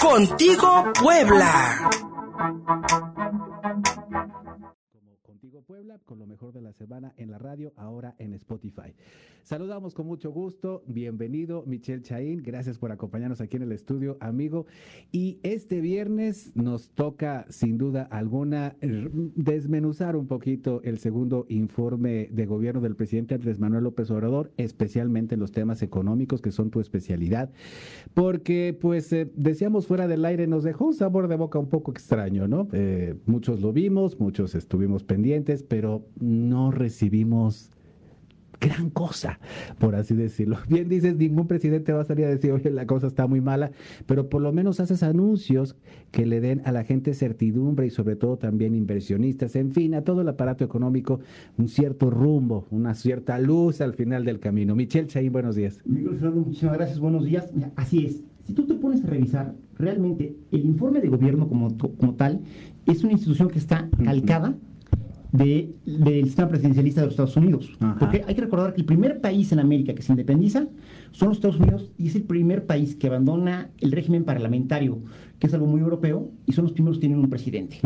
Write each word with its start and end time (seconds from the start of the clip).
Contigo 0.00 0.92
Puebla. 0.94 1.90
Con 6.06 6.18
lo 6.18 6.26
mejor 6.26 6.52
de 6.52 6.60
la 6.60 6.72
semana 6.72 7.14
en 7.18 7.30
la 7.30 7.38
radio, 7.38 7.72
ahora 7.76 8.16
en 8.18 8.34
Spotify. 8.34 8.94
Saludamos 9.44 9.94
con 9.94 10.06
mucho 10.06 10.30
gusto, 10.30 10.82
bienvenido 10.86 11.64
Michelle 11.66 12.02
Chaín, 12.02 12.42
gracias 12.42 12.76
por 12.76 12.92
acompañarnos 12.92 13.40
aquí 13.40 13.56
en 13.56 13.62
el 13.62 13.72
estudio, 13.72 14.18
amigo. 14.20 14.66
Y 15.10 15.38
este 15.42 15.80
viernes 15.80 16.54
nos 16.54 16.90
toca, 16.90 17.46
sin 17.48 17.78
duda 17.78 18.02
alguna, 18.02 18.76
desmenuzar 18.82 20.16
un 20.16 20.26
poquito 20.26 20.82
el 20.82 20.98
segundo 20.98 21.46
informe 21.48 22.28
de 22.30 22.44
gobierno 22.44 22.82
del 22.82 22.96
presidente 22.96 23.36
Andrés 23.36 23.58
Manuel 23.58 23.84
López 23.84 24.10
Obrador, 24.10 24.52
especialmente 24.58 25.34
en 25.34 25.40
los 25.40 25.52
temas 25.52 25.80
económicos, 25.80 26.42
que 26.42 26.50
son 26.50 26.70
tu 26.70 26.80
especialidad, 26.80 27.50
porque 28.12 28.76
pues 28.78 29.10
eh, 29.14 29.30
decíamos 29.34 29.86
fuera 29.86 30.08
del 30.08 30.24
aire, 30.26 30.46
nos 30.46 30.64
dejó 30.64 30.86
un 30.86 30.94
sabor 30.94 31.28
de 31.28 31.36
boca 31.36 31.58
un 31.58 31.70
poco 31.70 31.90
extraño, 31.90 32.48
¿no? 32.48 32.68
Eh, 32.72 33.14
muchos 33.24 33.62
lo 33.62 33.72
vimos, 33.72 34.20
muchos 34.20 34.54
estuvimos 34.54 35.04
pendientes, 35.04 35.62
pero 35.68 36.06
no 36.18 36.70
recibimos 36.70 37.70
gran 38.60 38.90
cosa, 38.90 39.38
por 39.78 39.94
así 39.94 40.14
decirlo. 40.14 40.58
Bien 40.68 40.88
dices, 40.88 41.16
ningún 41.16 41.46
presidente 41.46 41.92
va 41.92 42.02
a 42.02 42.04
salir 42.04 42.26
a 42.26 42.28
decir, 42.28 42.52
oye, 42.52 42.70
la 42.70 42.86
cosa 42.86 43.06
está 43.06 43.26
muy 43.26 43.40
mala, 43.40 43.70
pero 44.06 44.28
por 44.28 44.42
lo 44.42 44.52
menos 44.52 44.80
haces 44.80 45.02
anuncios 45.02 45.76
que 46.10 46.26
le 46.26 46.40
den 46.40 46.62
a 46.64 46.72
la 46.72 46.84
gente 46.84 47.14
certidumbre 47.14 47.86
y 47.86 47.90
sobre 47.90 48.16
todo 48.16 48.36
también 48.36 48.74
inversionistas, 48.74 49.56
en 49.56 49.72
fin, 49.72 49.94
a 49.94 50.02
todo 50.02 50.22
el 50.22 50.28
aparato 50.28 50.64
económico 50.64 51.20
un 51.56 51.68
cierto 51.68 52.10
rumbo, 52.10 52.66
una 52.70 52.94
cierta 52.94 53.38
luz 53.38 53.80
al 53.80 53.94
final 53.94 54.24
del 54.24 54.40
camino. 54.40 54.74
Michelle 54.74 55.06
Chaín, 55.06 55.32
buenos 55.32 55.54
días. 55.54 55.80
Miguel 55.84 56.16
Fernando, 56.16 56.42
muchísimas 56.42 56.76
gracias, 56.76 56.98
buenos 56.98 57.24
días. 57.24 57.52
Así 57.76 58.06
es, 58.06 58.22
si 58.44 58.54
tú 58.54 58.66
te 58.66 58.74
pones 58.74 59.04
a 59.04 59.06
revisar, 59.06 59.54
realmente 59.76 60.34
el 60.50 60.64
informe 60.64 61.00
de 61.00 61.08
gobierno 61.08 61.48
como, 61.48 61.76
como 61.76 62.14
tal 62.14 62.40
es 62.86 63.04
una 63.04 63.12
institución 63.12 63.48
que 63.48 63.58
está 63.58 63.88
calcada 64.04 64.56
de, 65.32 65.74
del 65.84 66.24
sistema 66.24 66.48
presidencialista 66.48 67.00
de 67.00 67.06
los 67.06 67.12
Estados 67.12 67.36
Unidos. 67.36 67.70
Porque 67.98 68.24
hay 68.26 68.34
que 68.34 68.40
recordar 68.40 68.74
que 68.74 68.80
el 68.80 68.86
primer 68.86 69.20
país 69.20 69.52
en 69.52 69.60
América 69.60 69.94
que 69.94 70.02
se 70.02 70.12
independiza 70.12 70.66
son 71.12 71.28
los 71.28 71.38
Estados 71.38 71.60
Unidos 71.60 71.90
y 71.98 72.08
es 72.08 72.16
el 72.16 72.22
primer 72.22 72.66
país 72.66 72.96
que 72.96 73.06
abandona 73.06 73.70
el 73.78 73.92
régimen 73.92 74.24
parlamentario, 74.24 74.98
que 75.38 75.46
es 75.46 75.54
algo 75.54 75.66
muy 75.66 75.80
europeo, 75.80 76.30
y 76.46 76.52
son 76.52 76.64
los 76.64 76.72
primeros 76.72 76.98
que 76.98 77.02
tienen 77.02 77.18
un 77.18 77.30
presidente. 77.30 77.80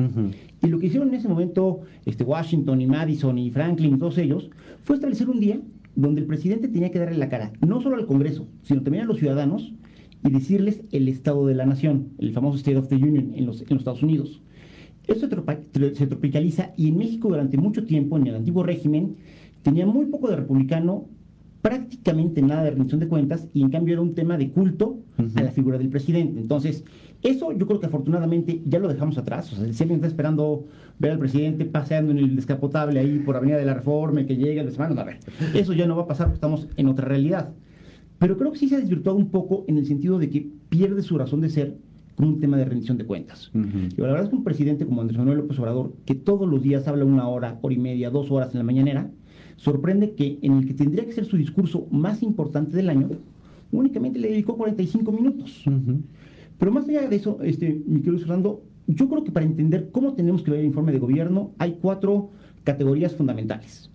Y 0.62 0.66
lo 0.68 0.78
que 0.78 0.86
hicieron 0.86 1.08
en 1.08 1.14
ese 1.14 1.28
momento 1.28 1.80
este, 2.06 2.24
Washington 2.24 2.80
y 2.80 2.86
Madison 2.86 3.38
y 3.38 3.50
Franklin, 3.50 3.98
todos 3.98 4.18
ellos, 4.18 4.50
fue 4.82 4.96
establecer 4.96 5.28
un 5.28 5.40
día 5.40 5.60
donde 5.94 6.22
el 6.22 6.26
presidente 6.26 6.68
tenía 6.68 6.90
que 6.90 6.98
darle 6.98 7.18
la 7.18 7.28
cara, 7.28 7.52
no 7.60 7.80
solo 7.82 7.96
al 7.96 8.06
Congreso, 8.06 8.48
sino 8.62 8.82
también 8.82 9.04
a 9.04 9.06
los 9.06 9.18
ciudadanos, 9.18 9.74
y 10.24 10.30
decirles 10.30 10.82
el 10.92 11.08
estado 11.08 11.46
de 11.46 11.54
la 11.54 11.66
nación, 11.66 12.10
el 12.18 12.32
famoso 12.32 12.56
State 12.56 12.76
of 12.76 12.88
the 12.88 12.94
Union 12.94 13.32
en 13.34 13.44
los, 13.44 13.60
en 13.60 13.68
los 13.70 13.78
Estados 13.78 14.02
Unidos. 14.02 14.40
Eso 15.06 15.28
se 15.28 16.06
tropicaliza 16.06 16.72
y 16.76 16.88
en 16.88 16.98
México 16.98 17.28
durante 17.28 17.56
mucho 17.56 17.84
tiempo, 17.84 18.16
en 18.16 18.26
el 18.28 18.36
antiguo 18.36 18.62
régimen, 18.62 19.16
tenía 19.62 19.86
muy 19.86 20.06
poco 20.06 20.28
de 20.28 20.36
republicano, 20.36 21.06
prácticamente 21.60 22.42
nada 22.42 22.64
de 22.64 22.70
rendición 22.70 23.00
de 23.00 23.08
cuentas 23.08 23.48
y 23.52 23.62
en 23.62 23.70
cambio 23.70 23.94
era 23.94 24.02
un 24.02 24.14
tema 24.14 24.36
de 24.36 24.50
culto 24.50 24.98
a 25.36 25.42
la 25.42 25.50
figura 25.52 25.78
del 25.78 25.88
presidente. 25.88 26.40
Entonces, 26.40 26.84
eso 27.22 27.52
yo 27.52 27.66
creo 27.66 27.78
que 27.78 27.86
afortunadamente 27.86 28.62
ya 28.66 28.80
lo 28.80 28.88
dejamos 28.88 29.16
atrás. 29.16 29.52
O 29.52 29.56
sea, 29.56 29.72
si 29.72 29.82
alguien 29.82 29.98
está 29.98 30.08
esperando 30.08 30.66
ver 30.98 31.12
al 31.12 31.18
presidente 31.18 31.64
paseando 31.64 32.10
en 32.10 32.18
el 32.18 32.34
descapotable 32.34 32.98
ahí 32.98 33.20
por 33.20 33.36
Avenida 33.36 33.58
de 33.58 33.64
la 33.64 33.74
Reforma 33.74 34.22
y 34.22 34.26
que 34.26 34.36
llegue 34.36 34.60
el 34.60 34.72
semana, 34.72 35.00
a 35.00 35.04
ver, 35.04 35.18
eso 35.54 35.72
ya 35.72 35.86
no 35.86 35.96
va 35.96 36.02
a 36.02 36.06
pasar 36.06 36.26
porque 36.26 36.36
estamos 36.36 36.68
en 36.76 36.88
otra 36.88 37.06
realidad. 37.06 37.52
Pero 38.18 38.36
creo 38.36 38.52
que 38.52 38.58
sí 38.58 38.68
se 38.68 38.76
ha 38.76 38.78
desvirtuado 38.78 39.18
un 39.18 39.30
poco 39.30 39.64
en 39.68 39.78
el 39.78 39.86
sentido 39.86 40.18
de 40.18 40.30
que 40.30 40.48
pierde 40.68 41.02
su 41.02 41.16
razón 41.16 41.40
de 41.40 41.50
ser 41.50 41.76
un 42.18 42.40
tema 42.40 42.56
de 42.56 42.64
rendición 42.64 42.98
de 42.98 43.04
cuentas. 43.04 43.50
y 43.54 44.00
la 44.00 44.08
verdad 44.08 44.24
es 44.24 44.28
que 44.30 44.36
un 44.36 44.44
presidente 44.44 44.86
como 44.86 45.00
Andrés 45.00 45.18
Manuel 45.18 45.38
López 45.38 45.58
Obrador, 45.58 45.94
que 46.04 46.14
todos 46.14 46.48
los 46.48 46.62
días 46.62 46.86
habla 46.88 47.04
una 47.04 47.28
hora, 47.28 47.58
hora 47.62 47.74
y 47.74 47.78
media, 47.78 48.10
dos 48.10 48.30
horas 48.30 48.52
en 48.52 48.58
la 48.58 48.64
mañanera, 48.64 49.10
sorprende 49.56 50.14
que 50.14 50.38
en 50.42 50.58
el 50.58 50.66
que 50.66 50.74
tendría 50.74 51.04
que 51.04 51.12
ser 51.12 51.24
su 51.24 51.36
discurso 51.36 51.86
más 51.90 52.22
importante 52.22 52.76
del 52.76 52.90
año, 52.90 53.10
únicamente 53.70 54.18
le 54.18 54.28
dedicó 54.28 54.56
45 54.56 55.12
minutos. 55.12 55.64
Pero 56.58 56.72
más 56.72 56.88
allá 56.88 57.08
de 57.08 57.16
eso, 57.16 57.38
este, 57.42 57.82
mi 57.86 58.00
querido 58.00 58.18
Fernando, 58.18 58.62
yo 58.86 59.08
creo 59.08 59.24
que 59.24 59.32
para 59.32 59.46
entender 59.46 59.90
cómo 59.90 60.14
tenemos 60.14 60.42
que 60.42 60.50
ver 60.50 60.60
el 60.60 60.66
informe 60.66 60.92
de 60.92 60.98
gobierno 60.98 61.52
hay 61.58 61.78
cuatro 61.80 62.30
categorías 62.64 63.14
fundamentales. 63.14 63.90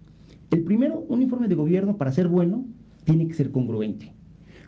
El 0.50 0.64
primero, 0.64 1.06
un 1.10 1.22
informe 1.22 1.48
de 1.48 1.56
gobierno 1.56 1.98
para 1.98 2.12
ser 2.12 2.28
bueno 2.28 2.66
tiene 3.04 3.28
que 3.28 3.34
ser 3.34 3.52
congruente 3.52 4.17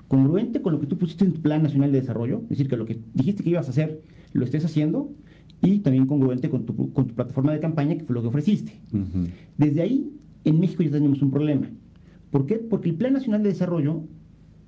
congruente 0.10 0.62
con 0.62 0.74
lo 0.74 0.82
que 0.82 0.88
tú 0.88 0.98
pusiste 0.98 1.24
en 1.24 1.32
tu 1.32 1.42
Plan 1.42 1.64
Nacional 1.64 1.94
de 1.94 2.02
Desarrollo, 2.02 2.42
es 2.44 2.50
decir, 2.50 2.68
que 2.68 2.76
lo 2.76 2.86
que 2.86 3.00
dijiste 3.14 3.44
que 3.44 3.52
ibas 3.52 3.68
a 3.68 3.72
hacer 3.72 4.02
lo 4.34 4.44
estés 4.44 4.66
haciendo, 4.66 5.14
y 5.62 5.80
también 5.80 6.06
congruente 6.06 6.50
con 6.50 6.66
tu, 6.66 6.94
con 6.94 7.08
tu 7.08 7.16
plataforma 7.16 7.54
de 7.54 7.60
campaña, 7.60 7.98
que 7.98 8.04
fue 8.04 8.14
lo 8.14 8.22
que 8.22 8.28
ofreciste. 8.28 8.80
Desde 9.58 9.82
ahí, 9.82 10.12
en 10.44 10.60
México 10.60 10.84
ya 10.84 10.92
tenemos 10.92 11.22
un 11.22 11.32
problema. 11.32 11.70
¿Por 12.32 12.46
qué? 12.46 12.56
Porque 12.56 12.90
el 12.90 12.96
Plan 12.96 13.14
Nacional 13.14 13.44
de 13.44 13.50
Desarrollo 13.50 14.04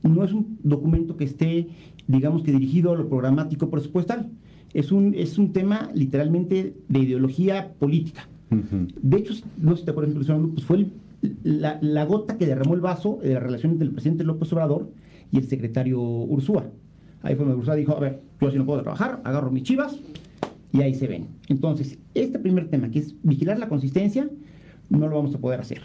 no 0.03 0.23
es 0.23 0.33
un 0.33 0.57
documento 0.63 1.15
que 1.15 1.25
esté, 1.25 1.69
digamos 2.07 2.43
que 2.43 2.51
dirigido 2.51 2.91
a 2.91 2.97
lo 2.97 3.07
programático 3.07 3.69
presupuestal. 3.69 4.29
Es 4.73 4.91
un, 4.91 5.13
es 5.15 5.37
un 5.37 5.53
tema 5.53 5.91
literalmente 5.93 6.75
de 6.87 6.99
ideología 6.99 7.73
política. 7.79 8.27
De 9.01 9.17
hecho, 9.17 9.33
no 9.57 9.71
sé 9.71 9.79
si 9.79 9.85
te 9.85 9.91
acuerdas, 9.91 10.13
pues 10.53 10.65
fue 10.65 10.87
la, 11.43 11.79
la, 11.81 12.03
gota 12.03 12.37
que 12.37 12.45
derramó 12.45 12.73
el 12.73 12.81
vaso 12.81 13.19
de 13.23 13.35
la 13.35 13.39
relación 13.39 13.73
entre 13.73 13.87
el 13.87 13.93
presidente 13.93 14.25
López 14.25 14.51
Obrador 14.51 14.91
y 15.31 15.37
el 15.37 15.47
secretario 15.47 15.99
Ursúa. 15.99 16.69
Ahí 17.21 17.35
fue 17.35 17.45
donde 17.45 17.59
Ursúa 17.59 17.75
dijo, 17.75 17.95
a 17.95 17.99
ver, 17.99 18.21
yo 18.39 18.47
así 18.47 18.57
no 18.57 18.65
puedo 18.65 18.81
trabajar, 18.81 19.21
agarro 19.23 19.51
mis 19.51 19.63
chivas 19.63 19.99
y 20.71 20.81
ahí 20.81 20.93
se 20.93 21.07
ven. 21.07 21.27
Entonces, 21.47 21.99
este 22.13 22.39
primer 22.39 22.69
tema, 22.69 22.89
que 22.89 22.99
es 22.99 23.15
vigilar 23.23 23.59
la 23.59 23.69
consistencia, 23.69 24.29
no 24.89 25.07
lo 25.07 25.15
vamos 25.15 25.35
a 25.35 25.39
poder 25.39 25.59
hacer. 25.59 25.81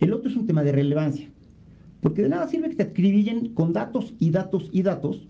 El 0.00 0.12
otro 0.12 0.28
es 0.28 0.36
un 0.36 0.46
tema 0.46 0.62
de 0.62 0.72
relevancia, 0.72 1.30
porque 2.00 2.22
de 2.22 2.28
nada 2.28 2.48
sirve 2.48 2.70
que 2.70 2.76
te 2.76 2.82
acribillen 2.82 3.54
con 3.54 3.72
datos 3.72 4.14
y 4.18 4.30
datos 4.30 4.68
y 4.72 4.82
datos, 4.82 5.28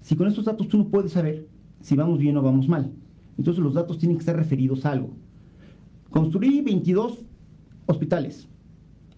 si 0.00 0.16
con 0.16 0.28
esos 0.28 0.44
datos 0.44 0.68
tú 0.68 0.78
no 0.78 0.88
puedes 0.88 1.12
saber 1.12 1.48
si 1.80 1.96
vamos 1.96 2.18
bien 2.18 2.36
o 2.36 2.42
vamos 2.42 2.68
mal. 2.68 2.92
Entonces 3.36 3.62
los 3.62 3.74
datos 3.74 3.98
tienen 3.98 4.16
que 4.16 4.20
estar 4.20 4.36
referidos 4.36 4.86
a 4.86 4.92
algo. 4.92 5.10
Construí 6.10 6.60
22 6.60 7.24
hospitales. 7.86 8.48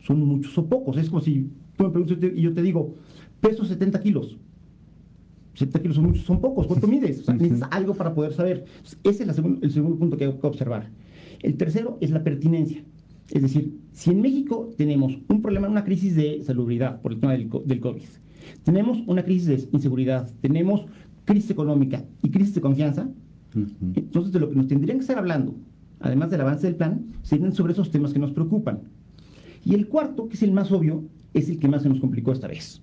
¿Son 0.00 0.19
muchos 0.20 0.56
o 0.56 0.66
pocos? 0.66 0.96
Es 0.96 1.08
como 1.10 1.20
si 1.20 1.50
tú 1.76 1.84
me 1.84 1.91
preguntas 1.91 2.19
y 2.34 2.41
yo 2.41 2.54
te 2.54 2.62
digo, 2.62 2.94
peso 3.41 3.64
70 3.64 4.00
kilos. 4.00 4.38
70 5.54 5.80
kilos 5.80 5.97
son 5.97 6.06
muchos, 6.06 6.24
son 6.24 6.41
pocos. 6.41 6.66
¿Cuánto 6.66 6.86
mides? 6.86 7.20
O 7.20 7.24
sea, 7.24 7.34
necesitas 7.34 7.69
algo 7.72 7.94
para 7.94 8.14
poder 8.14 8.32
saber. 8.32 8.66
ese 9.02 9.24
es 9.24 9.38
el 9.38 9.72
segundo 9.72 9.98
punto 9.98 10.16
que 10.16 10.26
hay 10.26 10.32
que 10.32 10.47
observar. 10.47 10.91
El 11.42 11.56
tercero 11.56 11.98
es 12.00 12.10
la 12.10 12.22
pertinencia. 12.22 12.84
Es 13.30 13.42
decir, 13.42 13.78
si 13.92 14.10
en 14.10 14.20
México 14.20 14.70
tenemos 14.76 15.19
un 15.28 15.42
problema, 15.42 15.69
una 15.69 15.84
crisis 15.84 16.14
de 16.14 16.42
salubridad 16.44 17.00
por 17.00 17.12
el 17.12 17.20
tema 17.20 17.32
del, 17.32 17.50
del 17.64 17.80
COVID, 17.80 18.02
tenemos 18.62 18.98
una 19.06 19.25
crisis 19.25 19.46
de 19.46 19.69
inseguridad, 19.72 20.30
tenemos 20.41 20.86
crisis 21.25 21.50
económica 21.50 22.04
y 22.22 22.30
crisis 22.30 22.54
de 22.54 22.60
confianza, 22.60 23.08
entonces 23.96 24.32
de 24.32 24.38
lo 24.38 24.50
que 24.50 24.56
nos 24.56 24.69
tendrían 24.69 24.98
que 24.98 25.02
estar 25.02 25.19
hablando, 25.19 25.56
además 25.98 26.30
del 26.30 26.42
avance 26.42 26.66
del 26.66 26.76
plan, 26.76 27.06
serían 27.22 27.52
sobre 27.52 27.72
esos 27.72 27.91
temas 27.91 28.12
que 28.12 28.20
nos 28.20 28.30
preocupan. 28.30 28.82
Y 29.64 29.75
el 29.75 29.88
cuarto, 29.88 30.28
que 30.28 30.34
es 30.34 30.42
el 30.42 30.52
más 30.52 30.70
obvio, 30.70 31.04
es 31.34 31.48
el 31.48 31.58
que 31.58 31.66
más 31.66 31.82
se 31.82 31.88
nos 31.88 31.98
complicó 31.98 32.30
esta 32.30 32.46
vez 32.46 32.80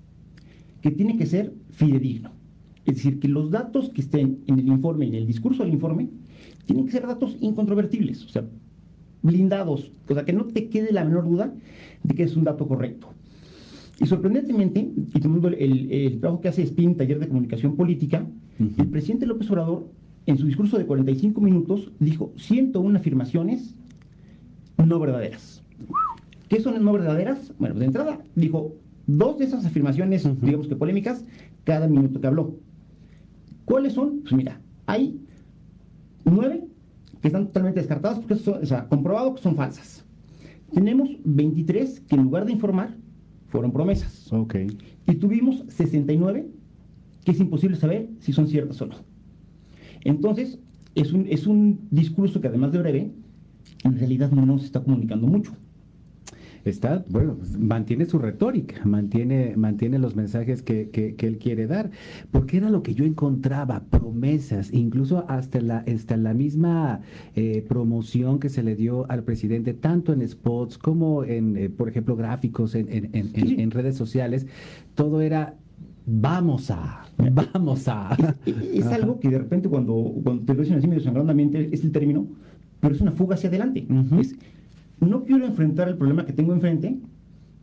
que 0.83 0.91
tiene 0.91 1.17
que 1.17 1.25
ser 1.25 1.53
fidedigno. 1.71 2.31
Es 2.85 2.95
decir, 2.95 3.19
que 3.19 3.29
los 3.29 3.49
datos 3.49 3.89
que 3.89 4.01
estén 4.01 4.41
en 4.47 4.59
el 4.59 4.67
informe 4.67 5.05
y 5.05 5.09
en 5.09 5.15
el 5.15 5.25
discurso 5.25 5.63
del 5.63 5.73
informe 5.73 6.09
tienen 6.65 6.85
que 6.85 6.91
ser 6.91 7.07
datos 7.07 7.37
incontrovertibles, 7.39 8.25
o 8.25 8.29
sea, 8.29 8.45
blindados, 9.21 9.91
o 10.09 10.13
sea, 10.13 10.25
que 10.25 10.33
no 10.33 10.45
te 10.45 10.67
quede 10.67 10.91
la 10.91 11.05
menor 11.05 11.23
duda 11.23 11.53
de 12.03 12.13
que 12.13 12.23
es 12.23 12.35
un 12.35 12.43
dato 12.43 12.67
correcto. 12.67 13.07
Y 13.99 14.05
sorprendentemente, 14.05 14.91
y 15.15 15.19
tomando 15.21 15.47
el, 15.47 15.89
el, 15.89 16.19
trabajo 16.19 16.41
que 16.41 16.49
hace 16.49 16.65
SPIN, 16.65 16.97
Taller 16.97 17.19
de 17.19 17.29
Comunicación 17.29 17.77
Política, 17.77 18.27
el 18.59 18.87
presidente 18.89 19.25
López 19.25 19.49
Obrador, 19.49 19.87
en 20.25 20.37
su 20.37 20.45
discurso 20.45 20.77
de 20.77 20.85
45 20.85 21.39
minutos, 21.39 21.91
dijo 21.99 22.33
101 22.35 22.97
afirmaciones 22.97 23.75
no 24.77 24.99
verdaderas. 24.99 25.63
¿Qué 26.49 26.59
son 26.59 26.83
no 26.83 26.91
verdaderas? 26.91 27.53
Bueno, 27.57 27.75
de 27.75 27.85
entrada, 27.85 28.19
dijo 28.35 28.75
dos 29.05 29.37
de 29.37 29.45
esas 29.45 29.65
afirmaciones, 29.65 30.27
digamos 30.41 30.67
que 30.67 30.75
polémicas, 30.75 31.25
cada 31.63 31.87
minuto 31.87 32.19
que 32.19 32.27
habló. 32.27 32.57
¿Cuáles 33.65 33.93
son? 33.93 34.21
Pues 34.21 34.33
mira, 34.33 34.59
hay 34.85 35.19
nueve 36.25 36.67
que 37.21 37.27
están 37.27 37.47
totalmente 37.47 37.79
descartadas 37.79 38.19
porque 38.19 38.35
son, 38.35 38.61
o 38.61 38.65
sea, 38.65 38.87
comprobado 38.87 39.35
que 39.35 39.41
son 39.41 39.55
falsas. 39.55 40.05
Tenemos 40.73 41.09
23 41.23 42.01
que 42.01 42.15
en 42.15 42.23
lugar 42.23 42.45
de 42.45 42.51
informar 42.51 42.97
fueron 43.47 43.71
promesas. 43.71 44.31
Ok. 44.33 44.55
Y 45.07 45.15
tuvimos 45.15 45.63
69 45.69 46.49
que 47.23 47.31
es 47.31 47.39
imposible 47.39 47.77
saber 47.77 48.09
si 48.19 48.33
son 48.33 48.47
ciertas 48.47 48.81
o 48.81 48.87
no. 48.87 48.95
Entonces, 50.03 50.59
es 50.95 51.13
un, 51.13 51.27
es 51.29 51.47
un 51.47 51.87
discurso 51.89 52.41
que 52.41 52.47
además 52.47 52.71
de 52.71 52.79
breve, 52.79 53.11
en 53.83 53.97
realidad 53.97 54.31
no 54.31 54.45
nos 54.45 54.65
está 54.65 54.83
comunicando 54.83 55.27
mucho. 55.27 55.55
Está, 56.65 57.03
bueno, 57.09 57.37
mantiene 57.57 58.05
su 58.05 58.19
retórica, 58.19 58.83
mantiene, 58.85 59.55
mantiene 59.57 59.99
los 59.99 60.15
mensajes 60.15 60.61
que, 60.61 60.89
que, 60.89 61.15
él 61.25 61.37
quiere 61.37 61.67
dar, 61.67 61.91
porque 62.31 62.57
era 62.57 62.69
lo 62.69 62.83
que 62.83 62.93
yo 62.93 63.05
encontraba, 63.05 63.83
promesas, 63.89 64.73
incluso 64.73 65.25
hasta 65.29 65.61
la, 65.61 65.77
hasta 65.79 66.17
la 66.17 66.33
misma 66.33 67.01
eh, 67.35 67.65
promoción 67.67 68.39
que 68.39 68.49
se 68.49 68.63
le 68.63 68.75
dio 68.75 69.09
al 69.09 69.23
presidente, 69.23 69.73
tanto 69.73 70.13
en 70.13 70.27
spots 70.27 70.77
como 70.77 71.23
en, 71.23 71.57
eh, 71.57 71.69
por 71.69 71.89
ejemplo, 71.89 72.15
gráficos 72.15 72.75
en, 72.75 72.87
en, 72.89 73.31
en 73.33 73.71
redes 73.71 73.95
sociales, 73.95 74.47
todo 74.95 75.21
era 75.21 75.55
vamos 76.05 76.69
a, 76.71 77.05
vamos 77.53 77.87
a. 77.87 78.15
Es, 78.45 78.85
algo 78.87 79.19
que 79.19 79.29
de 79.29 79.37
repente 79.37 79.69
cuando, 79.69 80.13
cuando 80.23 80.43
te 80.43 80.53
lo 80.53 80.61
dicen 80.61 80.77
así 80.77 80.87
medio 80.87 81.01
sangrandamente 81.01 81.69
es 81.71 81.83
el 81.83 81.91
término, 81.91 82.27
pero 82.79 82.95
es 82.95 83.01
una 83.01 83.11
fuga 83.11 83.35
hacia 83.35 83.49
adelante. 83.49 83.85
No 84.99 85.23
quiero 85.23 85.45
enfrentar 85.45 85.89
el 85.89 85.97
problema 85.97 86.25
que 86.25 86.33
tengo 86.33 86.53
enfrente, 86.53 86.97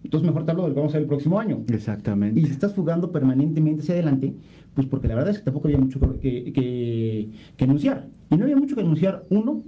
entonces 0.03 0.27
mejor 0.27 0.45
te 0.45 0.51
hablo 0.53 0.65
del 0.65 0.73
que 0.73 0.81
vamos 0.81 0.95
a 0.95 0.97
ver 0.97 1.03
el 1.03 1.09
próximo 1.09 1.39
año. 1.39 1.63
Exactamente. 1.69 2.41
Y 2.41 2.45
te 2.45 2.51
estás 2.51 2.75
fugando 2.75 3.13
permanentemente 3.13 3.83
hacia 3.83 3.95
adelante, 3.95 4.35
pues 4.75 4.87
porque 4.87 5.09
la 5.09 5.15
verdad 5.15 5.31
es 5.31 5.39
que 5.39 5.45
tampoco 5.45 5.69
había 5.69 5.79
mucho 5.79 6.01
que, 6.21 6.53
que, 6.53 7.31
que 7.57 7.65
anunciar. 7.65 8.09
Y 8.31 8.37
no 8.37 8.45
había 8.45 8.57
mucho 8.57 8.75
que 8.75 8.83
anunciar, 8.83 9.25
uno, 9.31 9.63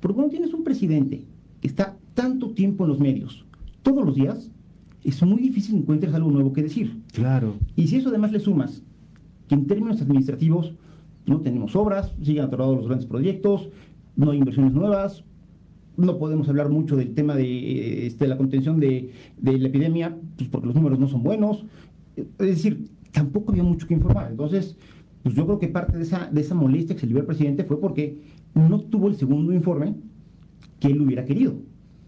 porque 0.00 0.14
cuando 0.14 0.30
tienes 0.30 0.52
un 0.52 0.64
presidente 0.64 1.24
que 1.60 1.68
está 1.68 1.96
tanto 2.14 2.50
tiempo 2.50 2.84
en 2.84 2.90
los 2.90 3.00
medios, 3.00 3.46
todos 3.82 4.04
los 4.04 4.14
días, 4.14 4.50
es 5.04 5.22
muy 5.22 5.40
difícil 5.40 5.74
que 5.74 5.80
encuentres 5.80 6.14
algo 6.14 6.30
nuevo 6.30 6.52
que 6.52 6.62
decir. 6.62 7.00
Claro. 7.12 7.54
Y 7.76 7.86
si 7.86 7.96
eso 7.96 8.10
además 8.10 8.32
le 8.32 8.40
sumas 8.40 8.82
que 9.48 9.54
en 9.54 9.66
términos 9.66 10.00
administrativos 10.02 10.74
no 11.26 11.40
tenemos 11.40 11.74
obras, 11.76 12.12
siguen 12.22 12.44
atorados 12.44 12.76
los 12.76 12.86
grandes 12.86 13.06
proyectos, 13.06 13.70
no 14.16 14.30
hay 14.30 14.38
inversiones 14.38 14.72
nuevas, 14.72 15.24
no 15.98 16.16
podemos 16.18 16.48
hablar 16.48 16.70
mucho 16.70 16.96
del 16.96 17.12
tema 17.12 17.34
de 17.34 18.06
este, 18.06 18.28
la 18.28 18.36
contención 18.36 18.78
de, 18.80 19.10
la 19.42 19.68
epidemia, 19.68 20.16
pues 20.36 20.48
porque 20.48 20.68
los 20.68 20.76
números 20.76 20.98
no 20.98 21.08
son 21.08 21.22
buenos. 21.22 21.64
Es 22.16 22.26
decir, 22.38 22.88
tampoco 23.12 23.50
había 23.50 23.64
mucho 23.64 23.86
que 23.86 23.94
informar. 23.94 24.28
Entonces, 24.30 24.76
pues 25.22 25.34
yo 25.34 25.44
creo 25.44 25.58
que 25.58 25.68
parte 25.68 25.96
de 25.98 26.04
esa, 26.04 26.30
de 26.30 26.40
esa 26.40 26.54
molestia 26.54 26.94
que 26.94 27.00
se 27.00 27.06
le 27.06 27.12
dio 27.12 27.20
al 27.20 27.26
presidente 27.26 27.64
fue 27.64 27.80
porque 27.80 28.18
no 28.54 28.80
tuvo 28.80 29.08
el 29.08 29.16
segundo 29.16 29.52
informe 29.52 29.96
que 30.78 30.88
él 30.88 31.00
hubiera 31.00 31.24
querido. 31.24 31.54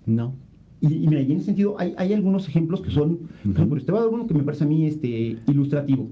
No. 0.07 0.35
Y, 0.81 1.07
mira, 1.09 1.21
y 1.21 1.33
en 1.33 1.39
ese 1.39 1.47
sentido 1.47 1.75
hay, 1.79 1.93
hay 1.99 2.15
algunos 2.15 2.49
ejemplos 2.49 2.81
que 2.81 2.91
son, 2.91 3.11
uh 3.45 3.49
-huh. 3.49 3.69
por 3.69 3.83
te 3.83 3.93
voy 3.93 4.01
a 4.01 4.05
dar 4.05 4.15
uno 4.15 4.27
que 4.27 4.35
me 4.35 4.45
parece 4.45 4.65
a 4.65 4.67
mí 4.67 4.87
este, 4.87 5.37
ilustrativo. 5.47 6.09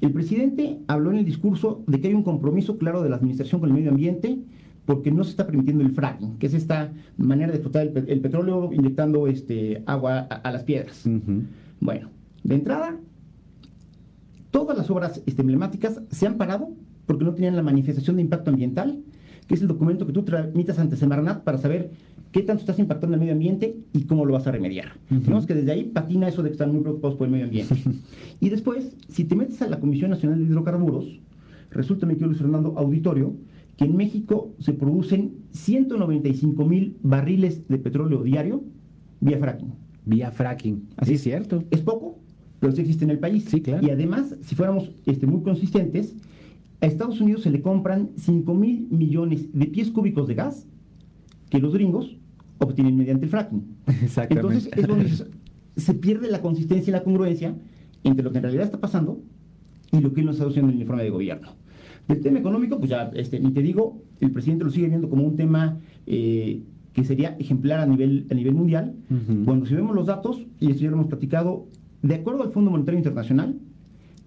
El 0.00 0.12
presidente 0.12 0.78
habló 0.86 1.10
en 1.10 1.18
el 1.18 1.24
discurso 1.24 1.82
de 1.86 2.00
que 2.00 2.08
hay 2.08 2.14
un 2.14 2.22
compromiso 2.22 2.78
claro 2.78 3.02
de 3.02 3.10
la 3.10 3.16
administración 3.16 3.60
con 3.60 3.70
el 3.70 3.76
medio 3.76 3.90
ambiente 3.90 4.38
porque 4.84 5.10
no 5.10 5.24
se 5.24 5.30
está 5.30 5.46
permitiendo 5.46 5.84
el 5.84 5.92
fracking, 5.92 6.38
que 6.38 6.46
es 6.46 6.54
esta 6.54 6.92
manera 7.16 7.50
de 7.52 7.58
explotar 7.58 7.86
el, 7.86 8.04
el 8.08 8.20
petróleo 8.20 8.72
inyectando 8.72 9.26
este, 9.26 9.82
agua 9.86 10.26
a, 10.28 10.34
a 10.34 10.52
las 10.52 10.64
piedras. 10.64 11.08
Bueno, 11.80 12.10
de 12.42 12.54
entrada, 12.54 12.96
todas 14.50 14.76
las 14.76 14.90
obras 14.90 15.22
este, 15.26 15.42
emblemáticas 15.42 16.00
se 16.10 16.26
han 16.26 16.36
parado 16.36 16.70
porque 17.06 17.24
no 17.24 17.34
tenían 17.34 17.56
la 17.56 17.62
manifestación 17.62 18.16
de 18.16 18.22
impacto 18.22 18.50
ambiental, 18.50 19.02
que 19.46 19.54
es 19.54 19.62
el 19.62 19.68
documento 19.68 20.06
que 20.06 20.12
tú 20.12 20.22
tramitas 20.22 20.78
ante 20.78 20.96
Semarnat 20.96 21.42
para 21.42 21.58
saber 21.58 21.90
qué 22.30 22.42
tanto 22.42 22.60
estás 22.60 22.78
impactando 22.78 23.14
el 23.14 23.20
medio 23.20 23.32
ambiente 23.34 23.76
y 23.92 24.04
cómo 24.04 24.24
lo 24.24 24.32
vas 24.32 24.46
a 24.46 24.52
remediar. 24.52 24.92
Uh 25.10 25.46
que 25.46 25.54
desde 25.54 25.72
ahí 25.72 25.84
patina 25.84 26.28
eso 26.28 26.42
de 26.42 26.48
que 26.48 26.54
están 26.54 26.72
muy 26.72 26.80
preocupados 26.80 27.16
por 27.16 27.26
el 27.26 27.32
medio 27.32 27.46
ambiente. 27.46 27.74
y 28.40 28.48
después, 28.48 28.96
si 29.08 29.24
te 29.24 29.36
metes 29.36 29.60
a 29.62 29.68
la 29.68 29.80
Comisión 29.80 30.10
Nacional 30.10 30.38
de 30.38 30.44
Hidrocarburos, 30.44 31.20
resulta, 31.70 32.06
mi 32.06 32.14
querido 32.14 32.28
Luis 32.28 32.40
Fernando 32.40 32.74
Auditorio, 32.76 33.34
que 33.76 33.84
en 33.84 33.96
México 33.96 34.54
se 34.58 34.72
producen 34.72 35.32
195 35.52 36.64
mil 36.64 36.96
barriles 37.02 37.66
de 37.68 37.78
petróleo 37.78 38.22
diario 38.22 38.64
vía 39.20 39.38
fracking. 39.38 39.72
Vía 40.04 40.30
fracking. 40.30 40.88
Así 40.96 41.14
es 41.14 41.22
cierto. 41.22 41.64
Es 41.70 41.80
poco, 41.80 42.18
pero 42.60 42.72
sí 42.72 42.82
existe 42.82 43.04
en 43.04 43.10
el 43.10 43.18
país. 43.18 43.44
Sí, 43.48 43.60
claro. 43.60 43.86
Y 43.86 43.90
además, 43.90 44.36
si 44.42 44.54
fuéramos 44.54 44.90
este, 45.06 45.26
muy 45.26 45.42
consistentes, 45.42 46.16
a 46.80 46.86
Estados 46.86 47.20
Unidos 47.20 47.42
se 47.42 47.50
le 47.50 47.62
compran 47.62 48.10
5 48.16 48.54
mil 48.54 48.88
millones 48.90 49.52
de 49.52 49.66
pies 49.66 49.90
cúbicos 49.90 50.26
de 50.26 50.34
gas 50.34 50.66
que 51.48 51.58
los 51.58 51.72
gringos 51.72 52.16
obtienen 52.58 52.96
mediante 52.96 53.26
el 53.26 53.30
fracking. 53.30 53.76
Exactamente. 54.02 54.34
Entonces, 54.34 54.72
es 54.76 54.86
donde 54.86 55.10
se 55.76 55.94
pierde 55.94 56.30
la 56.30 56.40
consistencia 56.40 56.90
y 56.90 56.92
la 56.92 57.04
congruencia 57.04 57.54
entre 58.04 58.24
lo 58.24 58.32
que 58.32 58.38
en 58.38 58.42
realidad 58.42 58.64
está 58.64 58.80
pasando 58.80 59.20
y 59.92 60.00
lo 60.00 60.12
que 60.12 60.22
nos 60.22 60.36
está 60.36 60.48
haciendo 60.48 60.70
en 60.70 60.76
el 60.76 60.82
informe 60.82 61.04
de 61.04 61.10
gobierno. 61.10 61.50
Del 62.08 62.20
tema 62.20 62.38
económico, 62.38 62.78
pues 62.78 62.90
ya, 62.90 63.10
este, 63.14 63.38
ni 63.40 63.52
te 63.52 63.62
digo, 63.62 64.02
el 64.20 64.30
presidente 64.30 64.64
lo 64.64 64.70
sigue 64.70 64.88
viendo 64.88 65.08
como 65.08 65.22
un 65.24 65.36
tema 65.36 65.78
eh, 66.06 66.62
que 66.92 67.04
sería 67.04 67.36
ejemplar 67.38 67.80
a 67.80 67.86
nivel, 67.86 68.26
a 68.30 68.34
nivel 68.34 68.54
mundial. 68.54 68.94
Uh 69.10 69.14
-huh. 69.14 69.44
Cuando 69.44 69.66
si 69.66 69.74
vemos 69.74 69.94
los 69.94 70.06
datos, 70.06 70.44
y 70.60 70.70
esto 70.70 70.82
ya 70.82 70.90
lo 70.90 70.96
hemos 70.96 71.06
platicado, 71.06 71.66
de 72.02 72.14
acuerdo 72.16 72.42
al 72.42 72.50
Fondo 72.50 72.70
Monetario 72.70 72.98
Internacional, 72.98 73.56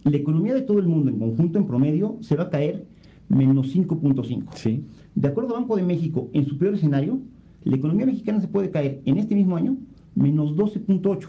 la 0.03 0.17
economía 0.17 0.53
de 0.53 0.61
todo 0.61 0.79
el 0.79 0.87
mundo 0.87 1.09
en 1.09 1.19
conjunto, 1.19 1.59
en 1.59 1.65
promedio, 1.65 2.17
se 2.21 2.35
va 2.35 2.43
a 2.43 2.49
caer 2.49 2.85
menos 3.27 3.75
5.5. 3.75 4.43
Sí. 4.55 4.83
De 5.15 5.27
acuerdo 5.27 5.55
al 5.55 5.61
Banco 5.61 5.75
de 5.75 5.83
México, 5.83 6.29
en 6.33 6.45
su 6.45 6.57
peor 6.57 6.75
escenario, 6.75 7.19
la 7.63 7.75
economía 7.75 8.05
mexicana 8.05 8.39
se 8.39 8.47
puede 8.47 8.69
caer 8.69 9.01
en 9.05 9.17
este 9.17 9.35
mismo 9.35 9.57
año 9.57 9.77
menos 10.13 10.55
12.8. 10.55 11.27